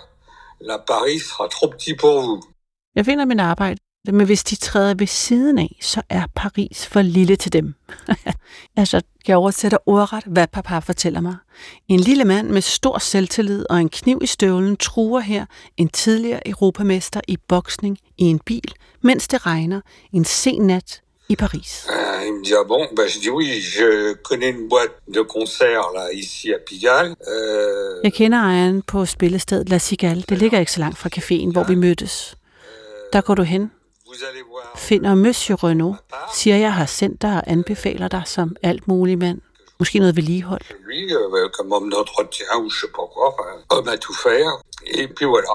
la 0.61 0.78
Paris 0.78 1.18
sera 1.18 1.49
trop 1.49 1.68
petit 1.68 1.95
pour 1.95 2.21
vous. 2.23 2.40
Jeg 2.95 3.04
finder 3.04 3.25
min 3.25 3.40
arbejde, 3.40 3.81
men 4.06 4.26
hvis 4.26 4.44
de 4.44 4.56
træder 4.56 4.94
ved 4.94 5.06
siden 5.06 5.58
af, 5.58 5.76
så 5.80 6.02
er 6.08 6.22
Paris 6.34 6.87
for 6.87 7.02
lille 7.02 7.37
til 7.37 7.52
dem. 7.52 7.74
altså, 8.76 9.00
jeg 9.28 9.37
oversætter 9.37 9.78
ordret, 9.87 10.24
hvad 10.26 10.46
papa 10.46 10.78
fortæller 10.78 11.20
mig. 11.20 11.37
En 11.88 12.00
lille 12.00 12.24
mand 12.24 12.48
med 12.48 12.62
stor 12.62 12.98
selvtillid 12.98 13.64
og 13.70 13.80
en 13.80 13.88
kniv 13.88 14.18
i 14.22 14.26
støvlen 14.26 14.76
truer 14.76 15.20
her 15.20 15.46
en 15.76 15.88
tidligere 15.88 16.48
europamester 16.48 17.20
i 17.28 17.37
boksning 17.48 17.98
i 18.18 18.24
en 18.24 18.38
bil, 18.38 18.72
mens 19.02 19.28
det 19.28 19.46
regner 19.46 19.80
en 20.12 20.24
sen 20.24 20.62
nat 20.62 21.00
i 21.28 21.37
Paris. 21.37 21.87
Euh, 21.90 22.26
il 22.26 22.32
me 22.32 22.44
dit, 22.44 22.54
ah 22.54 22.64
bon 22.68 22.87
ben, 22.96 23.08
Je 23.08 23.20
dis, 23.20 23.30
oui, 23.30 23.46
je 23.61 24.14
connais 24.28 24.48
une 24.48 24.68
boîte 24.68 24.94
de 25.14 25.22
concert 25.37 25.84
là, 25.94 26.04
ici 26.14 26.52
à 26.54 26.58
Pigalle. 26.68 27.11
Euh, 27.28 28.00
Jeg 28.04 28.12
kender 28.12 28.38
ejeren 28.38 28.82
på 28.82 29.06
spillestedet 29.06 29.68
La 29.68 29.78
Cigale. 29.78 30.22
Det 30.28 30.38
ligger 30.38 30.58
ikke 30.61 30.72
så 30.72 30.80
langt 30.80 30.98
fra 30.98 31.11
caféen, 31.16 31.52
hvor 31.52 31.64
vi 31.64 31.74
mødtes. 31.74 32.34
Der 33.12 33.20
går 33.20 33.34
du 33.34 33.42
hen. 33.42 33.70
Finder 34.77 35.14
Monsieur 35.14 35.57
Renault, 35.64 35.97
siger, 36.35 36.57
jeg 36.57 36.75
har 36.75 36.87
sendt 36.87 37.23
dig 37.23 37.35
og 37.37 37.42
anbefaler 37.47 38.09
dig 38.09 38.23
som 38.27 38.57
alt 38.62 38.88
muligt 38.88 39.18
mand. 39.18 39.40
Måske 39.79 39.99
noget 39.99 40.16
vedligehold. 40.16 40.61
Lui, 40.85 41.12
euh, 41.14 41.51
comme 41.53 41.73
homme 41.75 41.90
d'entretien 41.92 42.57
ou 42.59 42.68
je 42.71 42.81
sais 42.81 42.92
pas 42.99 43.07
quoi, 43.14 43.29
homme 43.71 43.88
à 43.88 43.97
tout 43.97 44.14
faire. 44.27 44.51
Et 44.87 45.07
puis 45.16 45.25
voilà. 45.27 45.53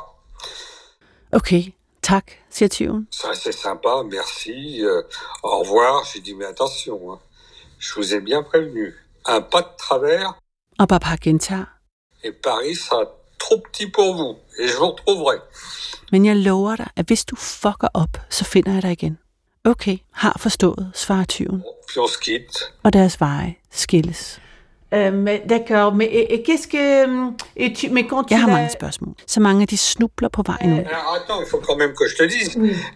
Okay, 1.32 1.64
tak, 2.02 2.26
siger 2.50 2.70
tyven. 2.70 3.08
Ça, 3.12 3.34
c'est 3.34 3.52
sympa, 3.52 4.04
merci. 4.12 4.82
euh, 4.86 5.02
au 5.44 5.60
revoir. 5.60 6.06
J'ai 6.06 6.22
dit, 6.22 6.36
mais 6.36 6.46
attention, 6.46 7.20
je 7.80 7.94
vous 7.96 8.14
ai 8.14 8.22
bien 8.22 8.44
prévenu. 8.44 8.96
Un 9.26 9.42
pas 9.42 9.62
de 9.62 9.76
travers 9.78 10.34
Og 10.80 10.88
papa 10.88 11.16
gentager. 11.24 11.66
et 12.24 12.32
Paris 12.32 12.76
sera 12.76 13.04
trop 13.44 13.60
petit 13.66 13.88
pour 13.98 14.10
vous. 14.18 14.34
Et 14.60 14.68
je 14.68 14.78
vous 14.78 14.92
retrouverai. 14.94 15.38
Men 16.12 16.26
jeg 16.26 16.36
lover 16.36 16.76
dig, 16.76 16.88
at 16.96 17.06
hvis 17.06 17.26
du 17.26 17.36
fucker 17.36 17.88
op, 17.94 18.18
så 18.30 18.46
finder 18.46 18.74
jeg 18.74 18.82
dig 18.82 18.92
igen. 18.92 19.18
Okay, 19.66 19.98
har 20.12 20.38
forstået, 20.40 20.92
svarer 20.94 21.26
tyven. 21.26 21.64
Se 21.94 22.00
quitte. 22.22 22.66
Og 22.84 22.94
deres 22.94 23.20
veje 23.20 23.56
skilles. 23.72 24.40
Euh, 24.94 25.14
mais 25.14 25.42
d'accord, 25.50 25.96
mais 25.96 26.06
et, 26.06 26.34
et 26.34 26.44
qu'est-ce 26.44 26.68
que 26.68 26.86
euh, 27.08 27.32
et 27.56 27.74
tu 27.74 27.90
mais 27.90 28.04
quand 28.10 28.24
tu 28.24 28.34
Jeg 28.34 28.42
har 28.42 28.48
mange 28.48 28.70
spørgsmål. 28.70 29.16
Så 29.28 29.40
mange 29.40 29.62
af 29.62 29.68
de 29.68 29.78
snubler 29.78 30.30
på 30.30 30.44
vejen 30.46 30.74
ud. 30.74 30.86
Alors 30.86 31.16
attends, 31.16 31.42
il 31.46 31.50
faut 31.52 31.64
quand 31.68 31.78
même 31.78 31.94
que 32.00 32.06
je 32.12 32.16
te 32.16 32.28
dise. 32.36 32.52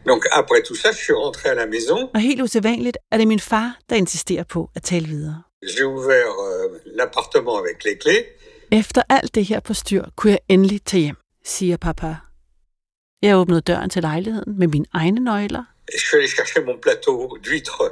Donc 0.05 0.21
après 0.31 0.61
tout 0.67 0.75
ça, 0.75 0.91
je 0.91 1.01
suis 1.05 1.13
rentré 1.13 1.49
à 1.49 1.53
la 1.53 1.65
maison. 1.65 2.09
Og 2.13 2.19
helt 2.19 2.41
usædvanligt 2.41 2.97
er 3.11 3.17
det 3.17 3.27
min 3.27 3.39
far, 3.39 3.77
der 3.89 3.95
insisterer 3.95 4.43
på 4.43 4.69
at 4.75 4.83
tale 4.83 5.07
videre. 5.07 5.41
J'ai 5.65 5.83
ouvert 5.83 6.33
euh, 6.47 6.67
l'appartement 6.99 7.57
avec 7.63 7.83
les 7.83 7.97
clés. 8.03 8.23
Efter 8.71 9.01
alt 9.09 9.35
det 9.35 9.45
her 9.45 9.59
på 9.59 9.73
styr, 9.73 10.05
kunne 10.15 10.31
jeg 10.31 10.39
endelig 10.49 10.83
tage 10.83 11.01
hjem, 11.01 11.15
siger 11.45 11.77
papa. 11.77 12.15
Jeg 13.21 13.37
åbnede 13.37 13.61
døren 13.61 13.89
til 13.89 14.01
lejligheden 14.01 14.59
med 14.59 14.67
mine 14.67 14.85
egne 14.93 15.19
nøgler. 15.23 15.63
Et 15.89 15.93
je 15.93 15.99
suis 15.99 16.17
allé 16.17 16.27
chercher 16.27 16.65
mon 16.65 16.77
plateau 16.81 17.37
d'huîtres 17.37 17.89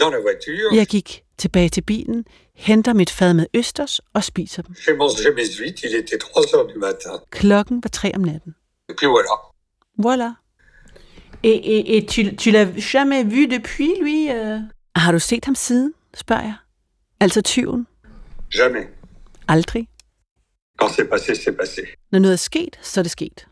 dans 0.00 0.10
la 0.12 0.18
voiture. 0.18 0.76
Jeg 0.76 0.86
gik 0.86 1.22
tilbage 1.38 1.68
til 1.68 1.80
bilen, 1.82 2.24
henter 2.54 2.92
mit 2.92 3.10
fad 3.10 3.34
med 3.34 3.46
østers 3.54 4.00
og 4.12 4.24
spiser 4.24 4.62
dem. 4.62 4.74
J'ai 4.78 4.96
mangé 4.96 5.34
mes 5.34 5.58
huîtres. 5.58 5.84
Il 5.84 5.94
était 5.94 6.18
3 6.18 6.42
heures 6.54 6.72
du 6.74 6.78
matin. 6.78 7.18
Klokken 7.30 7.82
var 7.84 7.88
tre 7.88 8.12
om 8.14 8.20
natten. 8.20 8.54
Voilà. 9.98 10.30
et, 11.42 11.60
et, 11.74 11.96
et 11.96 12.08
tu, 12.08 12.36
tu 12.36 12.50
l'as 12.50 12.68
jamais 12.92 13.22
vu 13.24 13.46
depuis 13.46 13.90
lui 14.00 14.30
euh 14.30 14.60
Har 14.96 15.12
du 15.12 15.18
set 15.18 15.44
ham 15.44 15.54
siden, 15.54 15.94
spørger 16.14 16.42
jeg. 16.42 16.54
Altså 17.20 17.42
tyven. 17.42 17.86
Jamais. 18.50 18.86
Aldrig. 19.48 19.88
Quand 20.78 20.88
c'est 20.88 21.08
passé, 21.08 21.34
c'est 21.34 21.56
passé. 21.56 21.82
Når 22.12 22.18
noget 22.18 22.32
er 22.32 22.36
sket, 22.38 22.78
så 22.82 23.00
er 23.00 23.02
det 23.02 23.10
sket. 23.12 23.46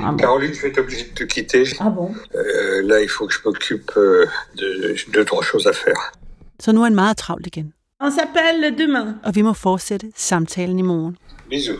ah, 0.00 0.10
bon. 0.12 0.18
Caroline, 0.18 0.54
je 0.54 0.62
vais 0.62 0.68
être 0.68 0.86
de 0.86 1.14
te 1.14 1.24
quitter. 1.34 1.64
ah 1.80 1.90
bon 1.90 2.14
Euh, 2.34 2.82
là, 2.82 3.00
il 3.00 3.08
faut 3.08 3.26
que 3.26 3.34
je 3.34 3.40
m'occupe 3.44 3.90
euh, 3.96 4.26
de 4.56 4.96
deux, 5.14 5.24
trois 5.24 5.42
choses 5.42 5.66
à 5.66 5.72
faire. 5.72 6.12
Så 6.60 6.72
nu 6.72 6.80
er 6.80 6.84
han 6.84 6.94
meget 6.94 7.16
travlt 7.16 7.46
igen. 7.46 7.72
On 8.00 8.10
s'appelle 8.10 8.76
demain. 8.78 9.14
Og 9.24 9.34
vi 9.34 9.42
må 9.42 9.52
fortsætte 9.52 10.12
samtalen 10.16 10.78
i 10.78 10.82
morgen. 10.82 11.16
Bisous. 11.50 11.78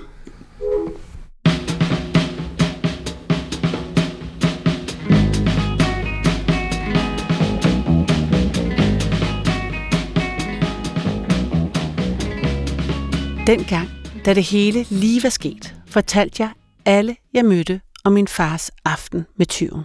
Dengang, 13.47 13.89
da 14.29 14.35
det 14.35 14.45
hele 14.45 14.87
lige 14.91 15.23
var 15.23 15.29
sket, 15.29 15.75
fortalte 15.87 16.43
jeg 16.43 16.51
alle, 16.85 17.17
jeg 17.35 17.45
mødte 17.45 17.81
om 18.05 18.13
min 18.13 18.29
fars 18.29 18.71
aften 18.85 19.27
med 19.37 19.47
tyven. 19.47 19.83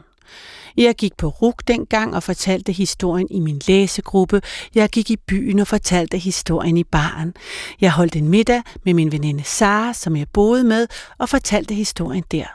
Jeg 0.78 0.96
gik 0.96 1.18
på 1.18 1.28
RUK 1.28 1.68
dengang 1.68 2.16
og 2.16 2.24
fortalte 2.24 2.72
historien 2.72 3.28
i 3.32 3.40
min 3.40 3.62
læsegruppe. 3.68 4.42
Jeg 4.76 4.90
gik 4.90 5.12
i 5.12 5.18
byen 5.28 5.60
og 5.60 5.68
fortalte 5.68 6.18
historien 6.18 6.78
i 6.78 6.84
baren. 6.84 7.34
Jeg 7.82 7.92
holdt 7.92 8.16
en 8.16 8.30
middag 8.30 8.62
med 8.86 8.94
min 8.94 9.12
veninde 9.12 9.44
Sara, 9.44 9.94
som 9.94 10.16
jeg 10.16 10.28
boede 10.34 10.64
med, 10.64 10.88
og 11.18 11.30
fortalte 11.30 11.74
historien 11.74 12.24
der. 12.32 12.48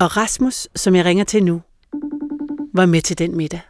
Og 0.00 0.16
Rasmus, 0.16 0.68
som 0.76 0.94
jeg 0.94 1.04
ringer 1.04 1.24
til 1.24 1.44
nu, 1.44 1.62
var 2.74 2.86
med 2.86 3.02
til 3.02 3.18
den 3.18 3.36
middag. 3.36 3.60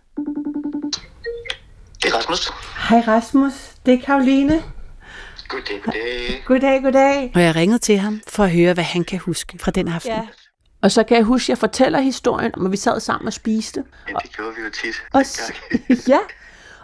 Det 2.02 2.08
er 2.10 2.16
Rasmus. 2.16 2.50
Hej 2.88 3.00
Rasmus, 3.00 3.52
det 3.86 3.94
er 3.94 4.00
Karoline. 4.00 4.62
Goddag, 5.50 5.82
goddag. 5.84 6.42
Goddag, 6.46 6.82
goddag. 6.82 7.32
Og 7.34 7.42
jeg 7.42 7.56
ringede 7.56 7.78
til 7.78 7.98
ham 7.98 8.20
for 8.28 8.44
at 8.44 8.50
høre, 8.50 8.74
hvad 8.74 8.84
han 8.84 9.04
kan 9.04 9.18
huske 9.18 9.58
fra 9.58 9.70
den 9.70 9.88
aften. 9.88 10.12
Ja. 10.12 10.26
Og 10.82 10.90
så 10.90 11.02
kan 11.04 11.16
jeg 11.16 11.24
huske, 11.24 11.44
at 11.44 11.48
jeg 11.48 11.58
fortæller 11.58 12.00
historien 12.00 12.52
om, 12.56 12.66
at 12.66 12.72
vi 12.72 12.76
sad 12.76 13.00
sammen 13.00 13.26
og 13.26 13.32
spiste. 13.32 13.84
Ja, 14.08 14.14
det 14.22 14.36
gjorde 14.36 14.54
vi 14.56 14.62
jo 14.62 14.70
tit. 14.70 14.94
Og, 15.12 15.26
s- 15.26 15.52
ja. 16.08 16.18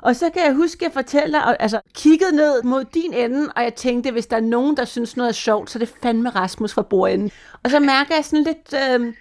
Og 0.03 0.17
så 0.17 0.31
kan 0.35 0.43
jeg 0.45 0.55
huske, 0.55 0.77
at 0.77 0.83
jeg 0.83 0.93
fortæller, 0.93 1.41
og, 1.43 1.57
altså 1.61 1.81
kiggede 1.95 2.37
ned 2.37 2.63
mod 2.63 2.85
din 2.85 3.13
ende, 3.15 3.53
og 3.57 3.63
jeg 3.63 3.75
tænkte, 3.75 4.11
hvis 4.11 4.27
der 4.27 4.37
er 4.37 4.41
nogen, 4.41 4.77
der 4.77 4.85
synes 4.85 5.17
noget 5.17 5.29
er 5.29 5.33
sjovt, 5.35 5.71
så 5.71 5.79
er 5.79 5.81
det 5.81 5.95
fandme 6.03 6.31
Rasmus 6.31 6.73
fra 6.75 6.83
bordenden. 6.83 7.31
Og 7.65 7.71
så 7.71 7.81
mærker 7.81 8.15
jeg 8.15 8.25
sådan 8.25 8.43
lidt 8.45 8.75
øh, 9.01 9.15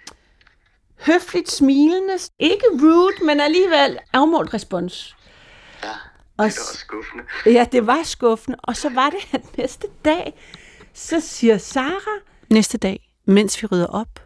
høfligt 1.06 1.50
smilende, 1.50 2.12
ikke 2.38 2.64
rude, 2.82 3.24
men 3.24 3.40
alligevel 3.40 3.98
afmålt 4.12 4.54
respons. 4.54 5.16
Ja, 5.84 5.88
Og 6.38 6.44
det 6.44 6.56
var 6.56 6.76
skuffende. 6.76 7.24
Ja, 7.46 7.66
det 7.72 7.86
var 7.86 8.02
skuffende. 8.02 8.58
Og 8.62 8.76
så 8.76 8.88
var 8.88 9.10
det, 9.10 9.18
at 9.32 9.58
næste 9.58 9.86
dag, 10.04 10.34
så 10.94 11.20
siger 11.20 11.58
Sara, 11.58 12.20
Næste 12.50 12.78
dag, 12.78 13.10
mens 13.24 13.62
vi 13.62 13.66
rydder 13.66 13.86
op, 13.86 14.20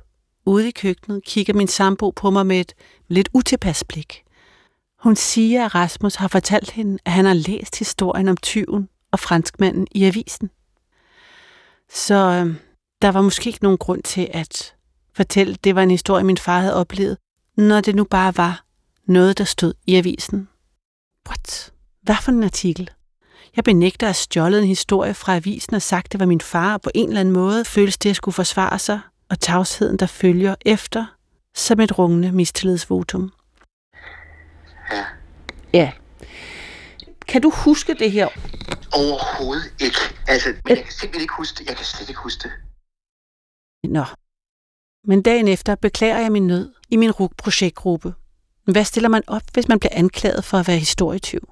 ude 0.46 0.68
i 0.68 0.70
køkkenet, 0.70 1.24
kigger 1.24 1.54
min 1.54 1.68
sambo 1.68 2.10
på 2.10 2.30
mig 2.30 2.46
med 2.46 2.60
et 2.60 2.74
lidt 3.08 3.28
utilpas 3.34 3.84
blik. 3.84 4.24
Hun 4.98 5.16
siger, 5.16 5.64
at 5.64 5.74
Rasmus 5.74 6.14
har 6.14 6.28
fortalt 6.28 6.70
hende, 6.70 6.98
at 7.04 7.12
han 7.12 7.24
har 7.24 7.34
læst 7.34 7.78
historien 7.78 8.28
om 8.28 8.36
tyven 8.36 8.88
og 9.12 9.18
franskmanden 9.18 9.86
i 9.90 10.04
avisen. 10.04 10.50
Så 11.90 12.14
øh, 12.14 12.54
der 13.02 13.08
var 13.08 13.20
måske 13.20 13.46
ikke 13.46 13.62
nogen 13.62 13.78
grund 13.78 14.02
til 14.02 14.28
at 14.32 14.74
fortælle, 15.16 15.52
at 15.52 15.64
det 15.64 15.74
var 15.74 15.82
en 15.82 15.90
historie, 15.90 16.24
min 16.24 16.38
far 16.38 16.60
havde 16.60 16.74
oplevet, 16.74 17.18
når 17.56 17.80
det 17.80 17.94
nu 17.94 18.04
bare 18.04 18.36
var 18.36 18.64
noget, 19.06 19.38
der 19.38 19.44
stod 19.44 19.74
i 19.86 19.96
avisen. 19.96 20.48
What? 21.28 21.72
Hvad 22.02 22.16
for 22.22 22.32
en 22.32 22.44
artikel? 22.44 22.90
Jeg 23.56 23.64
benægter 23.64 24.08
at 24.08 24.16
stjålet 24.16 24.60
en 24.60 24.66
historie 24.66 25.14
fra 25.14 25.36
avisen 25.36 25.74
og 25.74 25.82
sagt, 25.82 26.12
det 26.12 26.20
var 26.20 26.26
min 26.26 26.40
far, 26.40 26.74
og 26.74 26.82
på 26.82 26.90
en 26.94 27.08
eller 27.08 27.20
anden 27.20 27.34
måde 27.34 27.64
føles 27.64 27.98
det 27.98 28.10
at 28.10 28.16
skulle 28.16 28.34
forsvare 28.34 28.78
sig, 28.78 29.00
og 29.30 29.40
tavsheden, 29.40 29.96
der 29.96 30.06
følger 30.06 30.54
efter, 30.66 31.06
som 31.56 31.80
et 31.80 31.98
rungende 31.98 32.32
mistillidsvotum. 32.32 33.32
Ja. 34.92 35.04
ja, 35.72 35.92
kan 37.30 37.42
du 37.42 37.50
huske 37.50 37.94
det 37.94 38.12
her? 38.12 38.28
Overhovedet 38.92 39.72
ikke. 39.80 39.98
Altså, 40.28 40.48
men 40.48 40.76
jeg 40.76 40.84
kan 40.84 40.92
simpelthen 40.92 41.20
ikke 41.20 41.34
huske 41.36 41.58
det. 41.58 41.68
Jeg 41.68 41.76
kan 41.76 41.84
slet 41.84 42.08
ikke 42.08 42.20
huske 42.20 42.42
det. 42.42 42.52
Nå. 43.90 44.04
Men 45.04 45.22
dagen 45.22 45.48
efter 45.48 45.74
beklager 45.74 46.18
jeg 46.18 46.32
min 46.32 46.46
nød 46.46 46.74
i 46.88 46.96
min 46.96 47.10
RUG-projektgruppe. 47.10 48.14
Hvad 48.64 48.84
stiller 48.84 49.08
man 49.08 49.22
op, 49.26 49.42
hvis 49.52 49.68
man 49.68 49.80
bliver 49.80 49.92
anklaget 49.94 50.44
for 50.44 50.58
at 50.58 50.68
være 50.68 50.78
historietyv? 50.78 51.49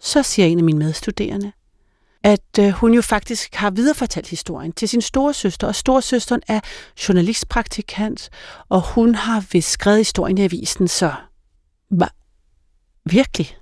Så 0.00 0.22
siger 0.22 0.46
en 0.46 0.58
af 0.58 0.64
mine 0.64 0.78
medstuderende, 0.78 1.52
at 2.22 2.58
øh, 2.60 2.68
hun 2.68 2.94
jo 2.94 3.02
faktisk 3.02 3.54
har 3.54 3.70
viderefortalt 3.70 4.28
historien 4.28 4.72
til 4.72 4.88
sin 4.88 5.00
store 5.00 5.34
søster, 5.34 5.66
og 5.66 5.74
storesøsteren 5.74 6.42
er 6.48 6.60
journalistpraktikant, 7.08 8.30
og 8.68 8.94
hun 8.94 9.14
har 9.14 9.44
vist 9.52 9.70
skrevet 9.70 9.98
historien 9.98 10.38
i 10.38 10.42
avisen, 10.42 10.88
så... 10.88 11.12
var 11.90 12.14
Virkelig? 13.10 13.56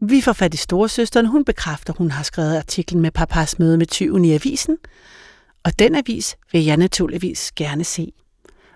Vi 0.00 0.20
får 0.20 0.32
fat 0.32 0.54
i 0.54 0.56
storesøsteren, 0.56 1.26
hun 1.26 1.44
bekræfter, 1.44 1.92
hun 1.92 2.10
har 2.10 2.22
skrevet 2.22 2.56
artiklen 2.56 3.02
med 3.02 3.10
papas 3.10 3.58
møde 3.58 3.78
med 3.78 3.86
tyven 3.86 4.24
i 4.24 4.32
avisen, 4.32 4.78
og 5.64 5.78
den 5.78 5.94
avis 5.94 6.36
vil 6.52 6.64
jeg 6.64 6.76
naturligvis 6.76 7.52
gerne 7.52 7.84
se. 7.84 8.12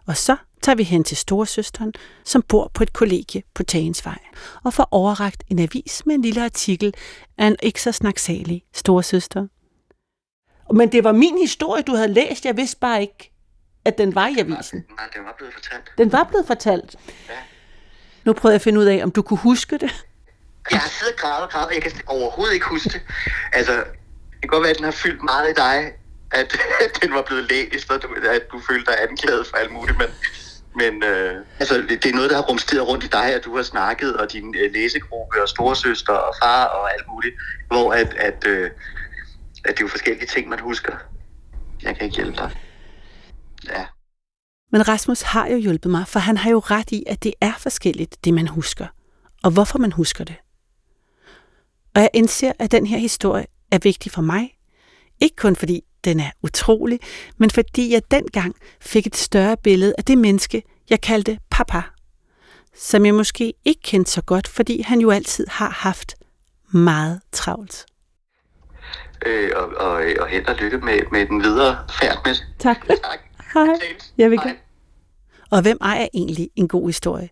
Og 0.07 0.17
så 0.17 0.37
tager 0.63 0.77
vi 0.77 0.83
hen 0.83 1.05
til 1.05 1.17
storesøsteren, 1.17 1.93
som 2.25 2.43
bor 2.43 2.71
på 2.75 2.83
et 2.83 2.93
kollegie 2.93 3.43
på 3.55 3.63
Tagensvej, 3.63 4.19
og 4.65 4.75
får 4.75 4.89
overragt 4.91 5.43
en 5.49 5.59
avis 5.59 6.03
med 6.07 6.15
en 6.15 6.23
lille 6.23 6.45
artikel 6.45 6.95
af 7.39 7.47
en 7.47 7.57
ikke 7.63 7.83
så 7.83 7.93
snaksalig 7.93 8.65
storesøster. 8.75 9.47
Men 10.75 10.93
det 10.93 11.05
var 11.05 11.13
min 11.13 11.39
historie, 11.39 11.83
du 11.83 11.95
havde 11.95 12.13
læst. 12.13 12.45
Jeg 12.45 12.57
vidste 12.57 12.77
bare 12.81 13.01
ikke, 13.01 13.33
at 13.85 13.99
den 13.99 14.15
var 14.15 14.29
i 14.29 14.39
avisen. 14.39 14.85
Nej, 14.97 15.09
den 15.15 15.25
var 15.25 15.35
blevet 15.39 15.55
fortalt. 15.55 15.93
Den 15.99 16.13
var 16.13 16.25
blevet 16.25 16.47
fortalt. 16.47 16.97
Nu 18.25 18.33
prøver 18.33 18.53
jeg 18.53 18.55
at 18.55 18.63
finde 18.63 18.81
ud 18.81 18.85
af, 18.85 19.01
om 19.03 19.11
du 19.11 19.23
kunne 19.23 19.39
huske 19.39 19.79
det. 19.79 20.05
Jeg 20.71 20.79
har 20.79 20.89
siddet 20.89 21.15
og 21.15 21.21
grædet 21.21 21.43
og 21.43 21.51
grædet, 21.51 21.69
og 21.69 21.75
jeg 21.75 21.83
kan 21.83 21.93
overhovedet 22.07 22.55
ikke 22.55 22.67
huske 22.67 22.89
det. 22.89 23.03
Altså, 23.53 23.73
det 24.33 24.41
kan 24.43 24.49
godt 24.49 24.63
være, 24.63 24.71
at 24.71 24.77
den 24.77 24.85
har 24.85 24.93
fyldt 24.93 25.23
meget 25.23 25.51
i 25.51 25.55
dig, 25.55 25.93
at, 26.31 26.57
at 26.85 27.03
den 27.03 27.15
var 27.15 27.23
blevet 27.23 27.45
læst, 27.51 27.91
og 27.91 28.03
du, 28.03 28.09
at 28.39 28.43
du 28.53 28.61
følte 28.69 28.87
dig 28.91 29.03
anklaget 29.09 29.47
for 29.47 29.57
alt 29.57 29.73
muligt, 29.73 29.99
men, 29.99 30.07
men 30.75 31.03
øh, 31.03 31.45
altså, 31.59 31.75
det, 31.75 32.03
det 32.03 32.07
er 32.11 32.15
noget, 32.15 32.31
der 32.31 32.37
har 32.37 32.43
rumsteret 32.43 32.89
rundt 32.89 33.05
i 33.05 33.07
dig, 33.07 33.35
at 33.35 33.45
du 33.45 33.57
har 33.57 33.63
snakket, 33.63 34.17
og 34.17 34.33
din 34.33 34.55
øh, 34.55 34.73
læsegruppe, 34.73 35.43
og 35.43 35.49
storesøster, 35.49 36.13
og 36.13 36.35
far, 36.43 36.65
og 36.65 36.93
alt 36.93 37.07
muligt, 37.09 37.35
hvor 37.67 37.93
at, 37.93 38.15
at, 38.15 38.47
øh, 38.47 38.71
at 39.65 39.71
det 39.71 39.81
er 39.81 39.81
jo 39.81 39.89
forskellige 39.89 40.27
ting, 40.27 40.49
man 40.49 40.59
husker. 40.59 40.93
Jeg 41.83 41.97
kan 41.97 42.05
ikke 42.05 42.17
hjælpe 42.17 42.37
dig. 42.37 42.51
Ja. 43.69 43.85
Men 44.73 44.89
Rasmus 44.89 45.23
har 45.23 45.47
jo 45.47 45.57
hjulpet 45.57 45.91
mig, 45.91 46.09
for 46.09 46.19
han 46.19 46.37
har 46.37 46.51
jo 46.51 46.59
ret 46.59 46.93
i, 46.93 47.05
at 47.07 47.23
det 47.25 47.35
er 47.41 47.53
forskelligt, 47.59 48.25
det 48.25 48.35
man 48.35 48.49
husker, 48.49 48.87
og 49.43 49.51
hvorfor 49.51 49.79
man 49.79 49.93
husker 49.93 50.25
det. 50.25 50.37
Og 51.95 52.01
jeg 52.01 52.11
indser, 52.15 52.53
at 52.59 52.73
den 52.73 52.87
her 52.87 52.99
historie 52.99 53.47
er 53.71 53.79
vigtig 53.83 54.13
for 54.13 54.23
mig. 54.23 54.59
Ikke 55.21 55.37
kun 55.37 55.57
fordi 55.57 55.85
den 56.05 56.21
er 56.21 56.31
utrolig, 56.43 57.01
men 57.39 57.51
fordi 57.51 57.93
jeg 57.93 58.03
dengang 58.11 58.55
fik 58.81 59.07
et 59.07 59.17
større 59.17 59.57
billede 59.57 59.95
af 59.99 60.05
det 60.05 60.19
menneske, 60.19 60.63
jeg 60.91 61.01
kaldte 61.01 61.39
papa. 61.51 61.83
Som 62.77 63.07
jeg 63.07 63.15
måske 63.15 63.55
ikke 63.65 63.81
kendte 63.83 64.11
så 64.11 64.23
godt, 64.23 64.49
fordi 64.49 64.83
han 64.83 65.01
jo 65.01 65.11
altid 65.11 65.47
har 65.49 65.71
haft 65.71 66.15
meget 66.73 67.21
travlt. 67.33 67.87
Øh, 69.27 69.51
og, 69.57 69.69
og, 69.77 70.03
og 70.21 70.27
held 70.27 70.47
og 70.47 70.55
lykke 70.55 70.79
med, 70.79 71.01
med 71.13 71.27
den 71.27 71.43
videre 71.43 71.79
færd 72.01 72.17
med 72.25 72.35
det. 72.35 72.47
Tak. 72.59 72.87
Tak. 72.89 73.21
Hej. 73.55 73.67
Jeg 74.19 74.31
vil 74.31 74.41
Hej. 74.41 74.57
Og 75.51 75.63
hvem 75.63 75.79
ejer 75.81 76.09
egentlig 76.15 76.51
en 76.57 76.69
god 76.69 76.89
historie? 76.89 77.29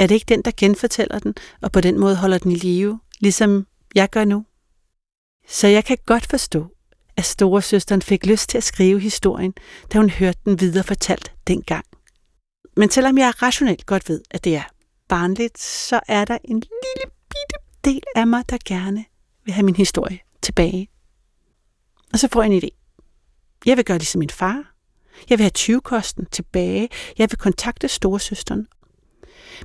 Er 0.00 0.06
det 0.06 0.14
ikke 0.14 0.26
den, 0.28 0.42
der 0.42 0.50
genfortæller 0.56 1.18
den, 1.18 1.34
og 1.62 1.72
på 1.72 1.80
den 1.80 2.00
måde 2.00 2.16
holder 2.16 2.38
den 2.38 2.52
i 2.52 2.54
live, 2.54 3.00
ligesom 3.20 3.66
jeg 3.94 4.10
gør 4.10 4.24
nu? 4.24 4.44
Så 5.48 5.68
jeg 5.68 5.84
kan 5.84 5.98
godt 6.06 6.26
forstå, 6.26 6.66
at 7.16 7.24
storesøsteren 7.24 8.02
fik 8.02 8.26
lyst 8.26 8.48
til 8.48 8.58
at 8.58 8.64
skrive 8.64 9.00
historien, 9.00 9.54
da 9.92 9.98
hun 9.98 10.10
hørte 10.10 10.38
den 10.44 10.60
videre 10.60 10.84
fortalt 10.84 11.32
dengang. 11.46 11.84
Men 12.76 12.90
selvom 12.90 13.18
jeg 13.18 13.42
rationelt 13.42 13.86
godt 13.86 14.08
ved, 14.08 14.20
at 14.30 14.44
det 14.44 14.56
er 14.56 14.62
barnligt, 15.08 15.58
så 15.58 16.00
er 16.08 16.24
der 16.24 16.38
en 16.44 16.56
lille 16.60 17.12
bitte 17.28 17.56
del 17.84 18.02
af 18.16 18.26
mig, 18.26 18.50
der 18.50 18.58
gerne 18.64 19.04
vil 19.44 19.54
have 19.54 19.64
min 19.64 19.76
historie 19.76 20.18
tilbage. 20.42 20.88
Og 22.12 22.18
så 22.18 22.28
får 22.32 22.42
jeg 22.42 22.52
en 22.52 22.62
idé. 22.62 22.68
Jeg 23.66 23.76
vil 23.76 23.84
gøre 23.84 23.98
ligesom 23.98 24.18
min 24.18 24.30
far. 24.30 24.72
Jeg 25.30 25.38
vil 25.38 25.44
have 25.44 25.76
20-kosten 25.78 26.26
tilbage. 26.26 26.88
Jeg 27.18 27.30
vil 27.30 27.38
kontakte 27.38 27.88
storesøsteren. 27.88 28.66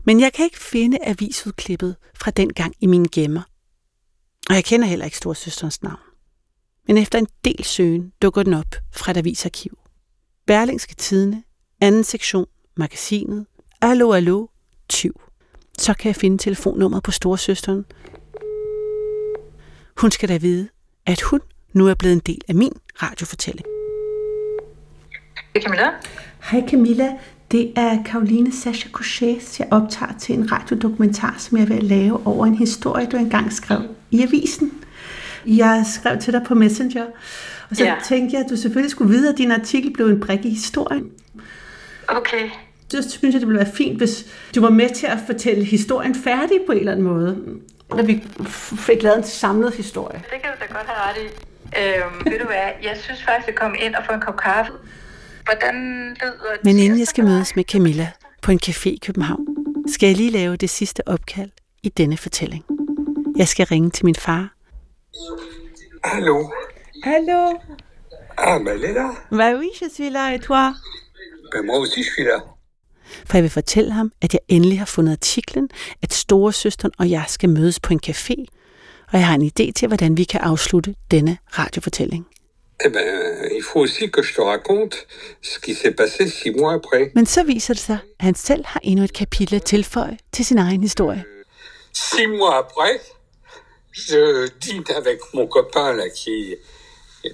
Men 0.05 0.19
jeg 0.19 0.33
kan 0.33 0.45
ikke 0.45 0.59
finde 0.59 0.97
avisudklippet 1.01 1.95
fra 2.15 2.31
den 2.31 2.53
gang 2.53 2.75
i 2.79 2.85
mine 2.85 3.07
gemmer. 3.11 3.41
Og 4.49 4.55
jeg 4.55 4.65
kender 4.65 4.87
heller 4.87 5.05
ikke 5.05 5.17
storesøsterens 5.17 5.83
navn. 5.83 6.11
Men 6.87 6.97
efter 6.97 7.19
en 7.19 7.27
del 7.45 7.63
søgen 7.63 8.11
dukker 8.21 8.43
den 8.43 8.53
op 8.53 8.75
fra 8.91 9.11
et 9.11 9.17
avisarkiv. 9.17 9.77
Berlingske 10.47 10.95
Tidene, 10.95 11.43
anden 11.81 12.03
sektion, 12.03 12.45
magasinet, 12.77 13.45
Allo 13.81 14.11
Allo, 14.11 14.47
tyv. 14.89 15.21
Så 15.79 15.93
kan 15.93 16.07
jeg 16.07 16.15
finde 16.15 16.37
telefonnummeret 16.37 17.03
på 17.03 17.11
storesøsteren. 17.11 17.85
Hun 19.97 20.11
skal 20.11 20.29
da 20.29 20.37
vide, 20.37 20.69
at 21.05 21.21
hun 21.21 21.39
nu 21.73 21.87
er 21.87 21.93
blevet 21.93 22.13
en 22.13 22.21
del 22.25 22.41
af 22.47 22.55
min 22.55 22.73
radiofortælling. 23.03 23.65
Det 25.53 25.59
er 25.59 25.61
Camilla. 25.61 25.89
Hej 26.51 26.69
Camilla, 26.69 27.17
det 27.51 27.73
er 27.75 28.03
Karoline 28.03 28.51
Sascha 28.51 28.89
Couchés. 28.89 29.55
Jeg 29.59 29.67
optager 29.71 30.17
til 30.17 30.35
en 30.35 30.51
radiodokumentar, 30.51 31.35
som 31.39 31.57
jeg 31.57 31.69
vil 31.69 31.83
lave 31.83 32.27
over 32.27 32.45
en 32.45 32.55
historie, 32.55 33.05
du 33.05 33.17
engang 33.17 33.53
skrev 33.53 33.81
i 34.11 34.21
avisen. 34.21 34.80
Jeg 35.45 35.84
skrev 35.93 36.17
til 36.19 36.34
dig 36.34 36.43
på 36.43 36.56
Messenger, 36.56 37.06
og 37.69 37.75
så 37.75 37.84
Ja. 37.84 37.95
tænkte 38.04 38.36
jeg, 38.36 38.43
at 38.45 38.49
du 38.49 38.56
selvfølgelig 38.56 38.91
skulle 38.91 39.12
vide, 39.13 39.30
at 39.30 39.38
din 39.38 39.51
artikel 39.51 39.93
blev 39.93 40.08
en 40.08 40.19
brik 40.19 40.45
i 40.45 40.49
historien. 40.49 41.06
Okay. 42.08 42.49
Så 42.89 43.10
synes 43.10 43.34
jeg, 43.34 43.41
det 43.41 43.47
ville 43.47 43.60
være 43.63 43.71
fint, 43.73 43.97
hvis 43.97 44.25
du 44.56 44.62
var 44.62 44.69
med 44.69 44.89
til 44.89 45.06
at 45.08 45.17
fortælle 45.25 45.63
historien 45.63 46.15
færdig 46.15 46.58
på 46.65 46.71
en 46.71 46.77
eller 46.80 46.91
anden 46.91 47.06
måde. 47.06 47.38
Når 47.89 48.04
vi 48.04 48.23
fik 48.77 49.04
lavet 49.04 49.17
en 49.17 49.23
samlet 49.23 49.73
historie. 49.73 50.17
Det 50.17 50.41
kan 50.41 50.49
du 50.51 50.58
da 50.67 50.73
godt 50.73 50.88
have 50.88 51.10
ret 51.10 51.17
i. 51.17 51.25
Øhm, 51.80 52.32
ved 52.32 52.39
du 52.39 52.45
hvad, 52.45 52.69
jeg 52.84 52.97
synes 53.04 53.23
faktisk, 53.23 53.49
at 53.49 53.56
komme 53.56 53.77
ind 53.77 53.95
og 53.95 54.04
få 54.10 54.13
en 54.13 54.21
kop 54.21 54.38
kaffe. 54.38 54.71
Hvordan 55.45 55.75
lyder 56.21 56.34
Men 56.63 56.80
inden 56.80 56.99
jeg 56.99 57.08
skal 57.08 57.23
mødes 57.23 57.56
med 57.56 57.63
Camilla 57.63 58.12
på 58.41 58.51
en 58.51 58.60
café 58.65 58.89
i 58.89 58.99
København, 59.06 59.45
skal 59.88 60.08
jeg 60.08 60.17
lige 60.17 60.30
lave 60.32 60.56
det 60.56 60.69
sidste 60.69 61.08
opkald 61.08 61.49
i 61.84 61.89
denne 61.89 62.17
fortælling. 62.17 62.63
Jeg 63.38 63.47
skal 63.47 63.65
ringe 63.65 63.89
til 63.89 64.06
min 64.06 64.15
far. 64.15 64.54
Allô 66.04 66.52
Hallo, 67.04 67.60
Ah, 68.38 68.60
mais 68.60 68.71
elle 68.71 68.84
est 68.86 68.93
là. 68.93 69.12
bah 69.32 69.54
oui, 69.60 69.69
je 69.82 69.89
suis 69.89 70.10
là, 70.10 70.34
et 70.36 70.39
toi? 70.39 70.74
Ben, 71.52 71.65
moi 71.65 71.78
aussi, 71.80 72.04
je 72.04 72.10
suis 72.12 72.24
là. 72.24 72.39
For 73.26 73.38
jeg 73.38 73.43
vil 73.43 73.50
fortælle 73.52 73.91
ham, 73.91 74.12
at 74.21 74.34
jeg 74.34 74.41
endelig 74.47 74.80
har 74.80 74.86
fundet 74.86 75.12
artiklen, 75.12 75.69
at 76.04 76.13
storesøsteren 76.13 76.91
og 77.00 77.10
jeg 77.10 77.26
skal 77.28 77.50
mødes 77.50 77.80
på 77.80 77.93
en 77.93 78.00
café, 78.08 78.36
og 79.13 79.19
jeg 79.19 79.28
har 79.28 79.36
en 79.36 79.41
idé 79.45 79.71
til, 79.71 79.88
hvordan 79.88 80.17
vi 80.17 80.24
kan 80.24 80.41
afslutte 80.41 80.95
denne 81.12 81.38
radiofortælling. 81.60 82.28
Eh 82.86 82.91
ben, 82.91 83.02
il 83.58 83.63
faut 83.63 83.82
aussi 83.82 84.10
que 84.12 84.24
je 84.24 84.34
te 84.34 84.41
raconte 84.41 84.95
ce 85.41 85.60
qui 85.60 85.74
s'est 85.76 85.95
passé 86.02 86.28
six 86.30 86.52
mois 86.60 86.74
après. 86.74 87.12
Men 87.15 87.26
så 87.26 87.43
viser 87.43 87.74
det 87.74 87.84
sig, 87.84 87.97
at 88.19 88.26
han 88.26 88.36
selv 88.36 88.65
har 88.65 88.80
endnu 88.84 89.04
et 89.04 89.13
kapitel 89.13 89.56
at 89.56 89.63
tilføje 89.63 90.17
til 90.32 90.45
sin 90.45 90.58
egen 90.58 90.82
historie. 90.82 91.24
Six 91.93 92.28
mois 92.28 92.54
après, 92.63 93.00
je 93.91 94.47
dîne 94.60 94.84
avec 94.95 95.19
mon 95.34 95.47
copain 95.47 95.93
là, 95.93 96.10
qui 96.10 96.56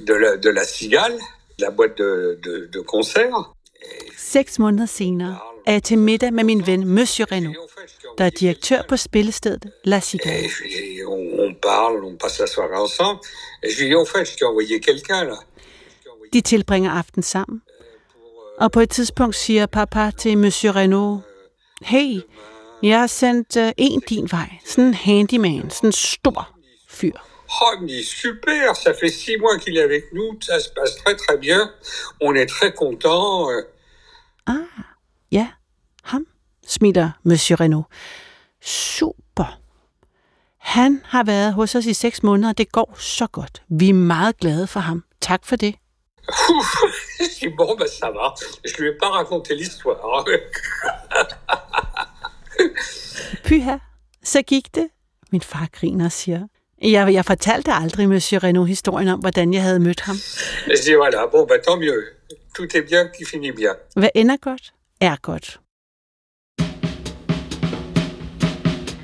de 0.08 0.14
la, 0.14 0.38
de 0.38 0.50
la 0.50 0.66
Cigale, 0.66 1.20
la 1.60 1.70
boîte 1.70 1.98
de, 1.98 2.40
de, 2.44 2.70
de 2.74 2.80
concert. 2.82 3.54
Seks 4.18 4.60
måneder 4.60 4.86
senere 4.86 5.38
er 5.66 5.74
jeg 5.74 5.84
til 5.84 5.98
middag 5.98 6.34
med 6.34 6.44
min 6.44 6.68
ven 6.68 6.88
Monsieur 6.88 7.32
Renaud, 7.32 7.56
der 8.18 8.26
er 8.26 8.30
direktør 8.30 8.82
på 8.90 8.98
spillestedet 8.98 9.72
La 9.84 10.00
Cigale. 10.00 10.50
On, 11.08 11.56
parle, 11.62 12.04
on 12.04 12.18
passe 12.18 12.40
la 12.40 12.48
soirée 12.48 12.76
ensemble. 12.76 13.20
Je 13.64 13.84
lui 13.84 13.90
dis, 13.90 14.10
fait, 14.12 14.26
je 14.26 14.36
t'ai 14.38 14.46
envoyé 14.46 14.80
quelqu'un 14.80 15.24
là. 15.24 15.38
De 16.34 16.42
tilbringer 16.42 16.92
aften 16.92 17.24
sammen. 17.24 17.62
Og 18.58 18.72
på 18.72 18.80
et 18.80 18.90
tidspunkt 18.90 19.36
siger 19.36 19.66
papa 19.66 20.12
til 20.18 20.38
Monsieur 20.38 20.76
Renaud, 20.76 21.20
Hey, 21.82 22.22
jeg 22.84 23.00
har 23.00 23.08
sendt 23.08 23.56
uh, 23.58 23.70
en 23.78 24.02
din 24.10 24.28
vej. 24.32 24.50
Sådan 24.66 24.86
en 24.86 24.94
handyman, 24.94 25.70
sådan 25.70 25.88
en 25.88 25.92
stor 25.94 26.50
fyr. 26.90 27.12
Oh, 27.62 27.74
il 27.76 27.82
me 27.82 27.88
dit, 27.88 28.04
super, 28.04 28.76
ça 28.76 28.94
fait 29.00 29.10
six 29.10 29.38
mois 29.40 29.58
qu'il 29.58 29.78
est 29.78 29.84
avec 29.84 30.04
nous, 30.14 30.38
ça 30.42 30.60
se 30.60 30.70
passe 30.70 30.96
très 31.06 31.16
très 31.16 31.38
bien. 31.38 31.70
On 32.22 32.36
est 32.36 32.50
très 32.50 32.72
contents. 32.74 33.50
euh. 33.52 33.64
Ah, 34.48 34.84
ja, 35.32 35.48
ham, 36.04 36.26
smiler 36.68 37.10
Monsieur 37.24 37.56
Renaud. 37.60 37.86
Super. 38.62 39.60
Han 40.58 41.02
har 41.06 41.24
været 41.24 41.54
hos 41.54 41.76
os 41.76 41.86
i 41.86 41.94
seks 41.94 42.24
måneder, 42.24 42.50
og 42.50 42.58
det 42.58 42.72
går 42.72 42.96
så 43.00 43.28
godt. 43.28 43.62
Vi 43.70 43.90
er 43.90 43.94
meget 43.94 44.38
glade 44.38 44.68
for 44.68 44.80
ham. 44.80 45.04
Tak 45.22 45.46
for 45.46 45.56
det. 45.56 45.76
je 47.20 47.24
dis, 47.40 47.50
bon, 47.58 47.78
ben 47.78 47.88
ça 47.88 48.10
va. 48.12 48.36
Je 48.66 48.78
lui 48.82 48.88
ai 48.90 48.98
pas 49.02 49.10
raconté 49.10 49.56
l'histoire. 49.56 50.26
Pyha, 53.46 53.78
så 54.24 54.42
gik 54.42 54.76
det. 54.76 54.88
Min 55.32 55.42
far 55.42 55.68
griner 55.72 56.06
og 56.06 56.12
siger, 56.12 56.48
jeg, 56.82 57.14
jeg 57.14 57.26
fortalte 57.26 57.72
aldrig 57.72 58.10
Monsieur 58.10 58.44
Renaud 58.44 58.68
historien 58.68 59.08
om, 59.08 59.20
hvordan 59.20 59.54
jeg 59.54 59.62
havde 59.62 59.80
mødt 59.80 60.02
ham. 60.02 60.16
je 60.68 60.74
dis, 60.74 60.96
voilà, 60.96 61.26
bon, 61.32 61.48
ben 61.48 61.60
tant 61.68 61.80
mieux. 61.80 62.04
Tout 62.56 62.76
est 62.76 62.86
bien 62.90 63.06
qui 63.16 63.26
finit 63.26 63.52
bien. 63.52 63.76
Hvad 63.96 64.10
ender 64.16 64.38
godt, 64.38 64.74
er 65.02 65.16
godt. 65.22 65.60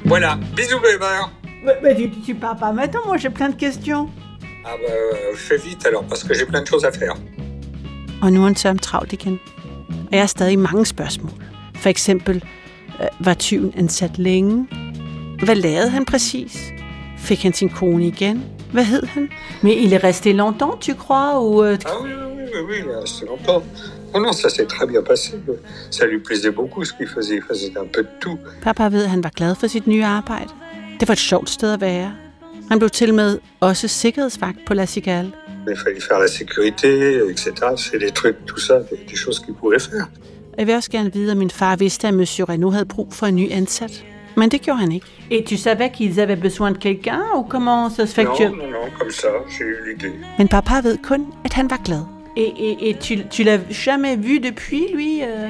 Voilà, 0.05 0.31
bisous 0.55 0.79
mères. 0.79 1.29
Mais, 1.65 1.75
mais 1.81 1.95
tu, 1.95 2.05
tu 2.25 2.33
pars 2.35 2.57
pas 2.59 2.71
maintenant, 2.71 3.05
moi 3.05 3.17
j'ai 3.17 3.29
plein 3.29 3.49
de 3.49 3.57
questions. 3.65 4.09
Ah 4.65 4.75
ben, 4.81 4.91
euh, 4.91 5.37
fais 5.37 5.57
vite 5.57 5.85
alors, 5.85 6.03
parce 6.09 6.23
que 6.23 6.33
j'ai 6.33 6.45
plein 6.45 6.61
de 6.61 6.67
choses 6.67 6.85
à 6.85 6.91
faire. 6.91 7.15
Og 8.21 8.33
nu 8.33 8.39
er 8.39 8.43
han 8.45 8.55
tørm 8.55 8.79
travlt 8.79 9.13
igen. 9.13 9.39
Og 9.89 10.11
jeg 10.11 10.19
har 10.19 10.27
stadig 10.27 10.59
mange 10.59 10.85
spørgsmål. 10.85 11.31
For 11.75 11.89
eksempel, 11.89 12.43
var 13.19 13.33
tyven 13.33 13.73
ansat 13.77 14.17
længe? 14.17 14.67
Hvad 15.45 15.55
lavede 15.55 15.89
han 15.89 16.05
præcis? 16.05 16.57
Fik 17.17 17.43
han 17.43 17.53
sin 17.53 17.69
kone 17.69 18.07
igen? 18.07 18.43
Hvad 18.71 18.83
hed 18.83 19.03
han? 19.03 19.29
Mais 19.61 19.75
il 19.83 19.93
est 19.93 20.03
resté 20.03 20.33
longtemps, 20.33 20.75
tu 20.81 20.93
crois 20.95 21.39
ou 21.39 21.63
euh, 21.63 21.77
Ah 21.85 21.89
oui, 22.03 22.09
oui, 22.37 22.43
oui, 22.53 22.61
oui, 22.69 22.77
là, 22.87 23.05
c'est 23.05 23.25
longtemps. 23.25 23.63
Non, 24.13 24.19
non, 24.25 24.33
ça 24.33 24.49
s'est 24.49 24.67
très 24.75 24.87
bien 24.87 25.01
passé. 25.01 25.31
Ça 25.91 26.05
lui 26.05 26.19
plaisait 26.19 26.51
beaucoup 26.51 26.83
ce 26.85 26.93
qu'il 26.93 27.07
faisait. 27.07 27.35
Il 27.35 27.43
faisait 27.51 27.77
un 27.77 27.87
peu 27.95 28.03
de 28.03 28.09
tout. 28.19 28.37
Papa 28.61 28.89
ved, 28.89 29.03
at 29.03 29.09
han 29.09 29.23
var 29.23 29.31
glad 29.35 29.55
for 29.55 29.67
sit 29.67 29.87
nye 29.87 30.05
arbejde. 30.05 30.49
Det 30.99 31.07
var 31.07 31.13
et 31.13 31.19
sjovt 31.19 31.49
sted 31.49 31.73
at 31.73 31.81
være. 31.81 32.11
Han 32.69 32.79
blev 32.79 32.89
til 32.89 33.13
med 33.13 33.39
også 33.59 33.87
sikkerhedsvagt 33.87 34.57
på 34.67 34.73
La 34.73 34.85
Cigale. 34.85 35.31
Il 35.67 35.77
fallait 35.77 36.01
faire 36.01 36.19
la 36.19 36.27
sécurité, 36.27 36.91
etc. 37.31 37.43
C'est 37.77 37.99
des 38.05 38.11
trucs, 38.19 38.39
tout 38.45 38.59
ça, 38.67 38.73
des, 38.89 38.97
des 39.11 39.15
choses 39.23 39.39
qu'il 39.43 39.53
pouvait 39.61 39.79
faire. 39.79 40.07
Og 40.53 40.59
Jeg 40.59 40.67
vil 40.67 40.75
også 40.75 40.91
gerne 40.91 41.13
vide, 41.13 41.31
at 41.31 41.37
min 41.37 41.49
far 41.49 41.75
vidste, 41.75 42.07
at 42.07 42.13
Monsieur 42.13 42.49
Renaud 42.49 42.71
havde 42.71 42.85
brug 42.85 43.13
for 43.13 43.25
en 43.25 43.35
ny 43.35 43.51
ansat. 43.51 44.05
Men 44.35 44.51
det 44.51 44.61
gjorde 44.61 44.79
han 44.79 44.91
ikke. 44.91 45.05
Et 45.31 45.45
tu 45.45 45.57
savais 45.57 45.89
qu'ils 45.97 46.19
avaient 46.19 46.41
besoin 46.41 46.71
de 46.71 46.77
quelqu'un 46.77 47.21
ou 47.35 47.43
comment 47.43 47.89
ça 47.89 48.05
se 48.07 48.13
fait 48.15 48.23
que 48.25 48.29
Non, 48.29 48.35
tu... 48.37 48.43
non, 48.43 48.67
non, 48.71 48.89
comme 48.99 49.11
ça, 49.11 49.27
j'ai 49.49 49.63
eu 49.65 49.77
l'idée. 49.87 50.13
Men 50.37 50.47
papa 50.47 50.73
ved 50.83 50.97
kun, 51.03 51.25
at 51.45 51.53
han 51.53 51.69
var 51.69 51.81
glad. 51.85 52.03
Et, 52.37 52.51
et, 52.57 52.89
et 52.89 52.97
tu, 52.99 53.13
tu 53.31 53.43
l'as 53.43 53.59
jamais 53.71 54.15
vu 54.15 54.39
depuis, 54.39 54.83
lui 54.93 55.21
euh... 55.21 55.49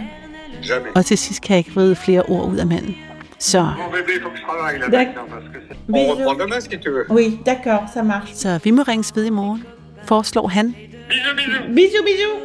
Jamais. 0.64 0.90
Og 0.96 1.06
til 1.06 1.18
sidst 1.18 1.42
kan 1.42 1.50
jeg 1.54 1.58
ikke 1.58 1.72
vride 1.72 1.96
flere 1.96 2.22
ord 2.24 2.50
ud 2.52 2.58
af 2.58 2.68
manden. 2.68 2.96
Så, 3.40 3.62
Mon 3.62 3.68
bébé, 3.92 4.22
faut 4.22 4.30
que 4.30 4.38
je 4.38 4.44
travaille 4.44 4.80
là 4.80 4.88
maintenant 4.90 5.28
parce 5.30 5.46
que 5.54 5.60
c'est... 5.68 5.78
On 5.94 6.12
reprend 6.12 6.44
demain 6.44 6.60
si 6.60 6.70
tu 6.70 6.90
veux. 6.90 7.06
Oui, 7.10 7.40
d'accord, 7.46 7.84
ça 7.94 8.04
marche. 8.04 8.34
så 8.36 8.60
vi 8.64 8.72
må 8.72 8.82
ringes 8.82 9.16
ved 9.16 9.26
i 9.26 9.30
morgen, 9.30 9.64
foreslår 10.08 10.48
han. 10.48 10.76
Bisous, 11.10 11.36
bisous. 11.38 11.76
Bisous, 11.76 12.04
bisous. 12.06 12.36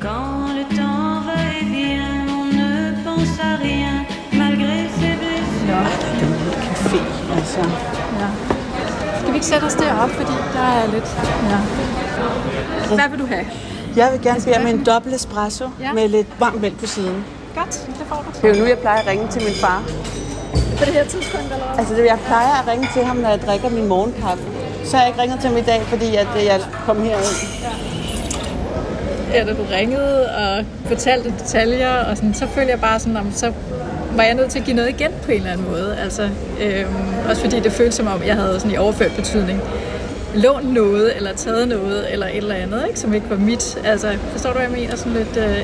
Quand 0.00 0.43
à 3.40 3.56
rien, 3.66 3.94
malgré 4.32 4.76
ses 4.98 5.14
blessures. 5.22 5.90
Café, 6.68 7.00
altså. 7.36 7.60
Skal 9.18 9.30
vi 9.32 9.34
ikke 9.34 9.46
sætte 9.46 9.64
os 9.64 9.74
derop, 9.74 10.10
fordi 10.10 10.32
der 10.54 10.60
er 10.80 10.86
lidt... 10.94 11.08
Ja. 11.50 11.58
Hvad 12.94 13.08
vil 13.10 13.18
du 13.18 13.26
have? 13.26 13.46
Jeg 13.96 14.12
vil 14.12 14.20
gerne 14.22 14.40
bede 14.44 14.58
med 14.64 14.72
en 14.74 14.84
dobbelt 14.84 15.14
espresso 15.14 15.68
Ja. 15.80 15.92
med 15.92 16.08
lidt 16.08 16.26
varmt 16.40 16.60
mælk 16.60 16.78
på 16.80 16.86
siden. 16.86 17.24
Godt, 17.56 17.70
det 17.98 18.06
får 18.08 18.16
du. 18.26 18.30
Det 18.42 18.50
er 18.50 18.54
jo 18.54 18.60
nu, 18.62 18.68
jeg 18.68 18.78
plejer 18.78 19.00
at 19.00 19.06
ringe 19.06 19.28
til 19.30 19.42
min 19.42 19.54
far. 19.54 19.82
På 20.78 20.84
det 20.84 20.94
her 20.94 21.04
tidspunkt, 21.04 21.46
eller 21.52 21.66
hvad? 21.66 21.78
Altså, 21.78 21.94
jeg 22.12 22.18
plejer 22.26 22.62
at 22.62 22.68
ringe 22.68 22.88
til 22.94 23.04
ham, 23.04 23.16
når 23.16 23.28
jeg 23.28 23.40
drikker 23.46 23.68
min 23.70 23.86
morgenkaffe. 23.88 24.44
Så 24.84 24.96
har 24.96 25.02
jeg 25.04 25.08
ikke 25.10 25.22
ringet 25.22 25.40
til 25.40 25.48
ham 25.48 25.58
i 25.58 25.60
dag, 25.60 25.80
fordi 25.82 26.16
at 26.16 26.28
øh, 26.38 26.44
jeg 26.44 26.60
kom 26.86 26.96
herind. 27.02 27.36
Ja, 27.62 27.68
da 29.44 29.52
du 29.52 29.62
ringede 29.72 30.28
og 30.36 30.64
fortalte 30.86 31.32
detaljer, 31.38 31.90
og 31.90 32.16
sådan, 32.16 32.34
så 32.34 32.46
følte 32.46 32.70
jeg 32.70 32.80
bare 32.80 33.00
sådan, 33.00 33.16
om, 33.16 33.32
så 33.32 33.52
var 34.16 34.22
jeg 34.22 34.34
nødt 34.34 34.50
til 34.50 34.58
at 34.58 34.64
give 34.64 34.76
noget 34.76 34.88
igen 34.88 35.10
på 35.24 35.30
en 35.30 35.36
eller 35.36 35.52
anden 35.52 35.66
måde. 35.70 35.96
Altså, 36.02 36.22
øhm, 36.62 36.94
også 37.28 37.42
fordi 37.42 37.60
det 37.60 37.72
føltes 37.72 37.94
som 37.94 38.06
om, 38.06 38.22
jeg 38.26 38.34
havde 38.34 38.54
sådan 38.60 38.70
i 38.70 38.76
overført 38.76 39.12
betydning 39.16 39.60
lånt 40.34 40.72
noget, 40.72 41.16
eller 41.16 41.32
taget 41.32 41.68
noget, 41.68 42.12
eller 42.12 42.26
et 42.26 42.36
eller 42.36 42.54
andet, 42.54 42.84
ikke, 42.88 43.00
som 43.00 43.14
ikke 43.14 43.30
var 43.30 43.36
mit. 43.36 43.78
Altså, 43.84 44.12
forstår 44.32 44.50
du, 44.50 44.58
hvad 44.58 44.68
jeg 44.68 44.76
mener? 44.78 44.96
Sådan 44.96 45.12
lidt... 45.12 45.36
Øh, 45.36 45.58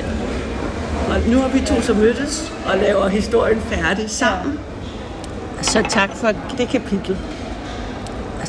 Og 1.09 1.17
nu 1.29 1.39
har 1.39 1.49
vi 1.49 1.61
to 1.61 1.81
så 1.83 1.95
mødtes 1.95 2.53
og 2.67 2.79
laver 2.79 3.09
historien 3.09 3.61
færdig 3.61 4.11
sammen. 4.11 4.59
Så 5.63 5.85
tak 5.89 6.11
for 6.17 6.29
det 6.59 6.69
kapitel. 6.69 7.17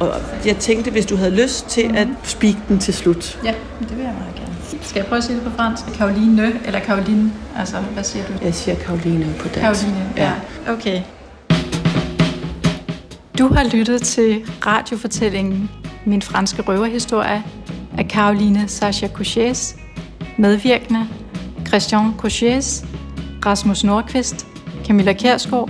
Og 0.01 0.21
jeg 0.45 0.57
tænkte, 0.57 0.91
hvis 0.91 1.05
du 1.05 1.15
havde 1.15 1.35
lyst 1.43 1.67
til 1.67 1.91
at 1.95 2.07
speak 2.23 2.55
den 2.67 2.79
til 2.79 2.93
slut. 2.93 3.39
ja, 3.43 3.53
det 3.79 3.97
vil 3.97 4.05
jeg 4.05 4.13
meget 4.19 4.35
gerne. 4.35 4.81
Skal 4.81 4.99
jeg 4.99 5.05
prøve 5.05 5.17
at 5.17 5.23
sige 5.23 5.35
det 5.35 5.43
på 5.43 5.49
fransk? 5.49 5.83
Caroline 5.97 6.59
eller 6.65 6.79
Caroline? 6.79 7.31
Altså, 7.57 7.77
hvad 7.77 8.03
siger 8.03 8.25
du? 8.25 8.33
Jeg 8.43 8.53
siger 8.53 8.75
Karoline 8.75 9.33
på 9.39 9.47
dansk. 9.47 9.85
Karoline, 9.85 10.13
ja. 10.17 10.31
Okay. 10.67 11.01
Du 13.37 13.53
har 13.53 13.63
lyttet 13.63 14.01
til 14.01 14.41
radiofortællingen 14.65 15.69
Min 16.05 16.21
franske 16.21 16.61
røverhistorie 16.61 17.43
af 17.97 18.05
Caroline 18.09 18.67
Sascha 18.67 19.07
Couchés, 19.07 19.79
medvirkende 20.37 21.07
Christian 21.67 22.13
Couchés, 22.23 22.85
Rasmus 23.45 23.83
Nordqvist, 23.83 24.47
Camilla 24.85 25.13
Kjærsgaard, 25.13 25.69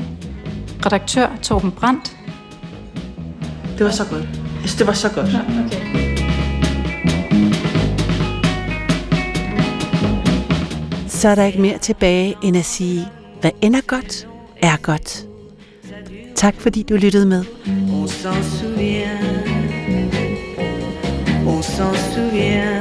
redaktør 0.85 1.27
Torben 1.41 1.71
Brandt. 1.71 2.17
Det 3.81 3.85
var 3.85 3.93
så 3.93 4.05
godt. 4.05 4.23
Jeg 4.23 4.59
synes, 4.59 4.75
det 4.75 4.87
var 4.87 4.93
så 4.93 5.09
godt. 5.09 5.27
Okay. 5.27 5.81
Så 11.07 11.27
er 11.29 11.35
der 11.35 11.43
ikke 11.43 11.61
mere 11.61 11.77
tilbage 11.77 12.35
end 12.43 12.57
at 12.57 12.65
sige, 12.65 13.07
hvad 13.41 13.51
ender 13.61 13.81
godt, 13.87 14.27
er 14.61 14.77
godt. 14.77 15.25
Tak 16.35 16.55
fordi 16.57 16.83
du 16.83 16.95
lyttede 16.95 17.25
med. 17.25 17.45
On 17.67 18.07
s'en 18.07 18.43
souvient. 18.43 19.47
On 21.47 21.61
s'en 21.61 22.13
souvient. 22.13 22.80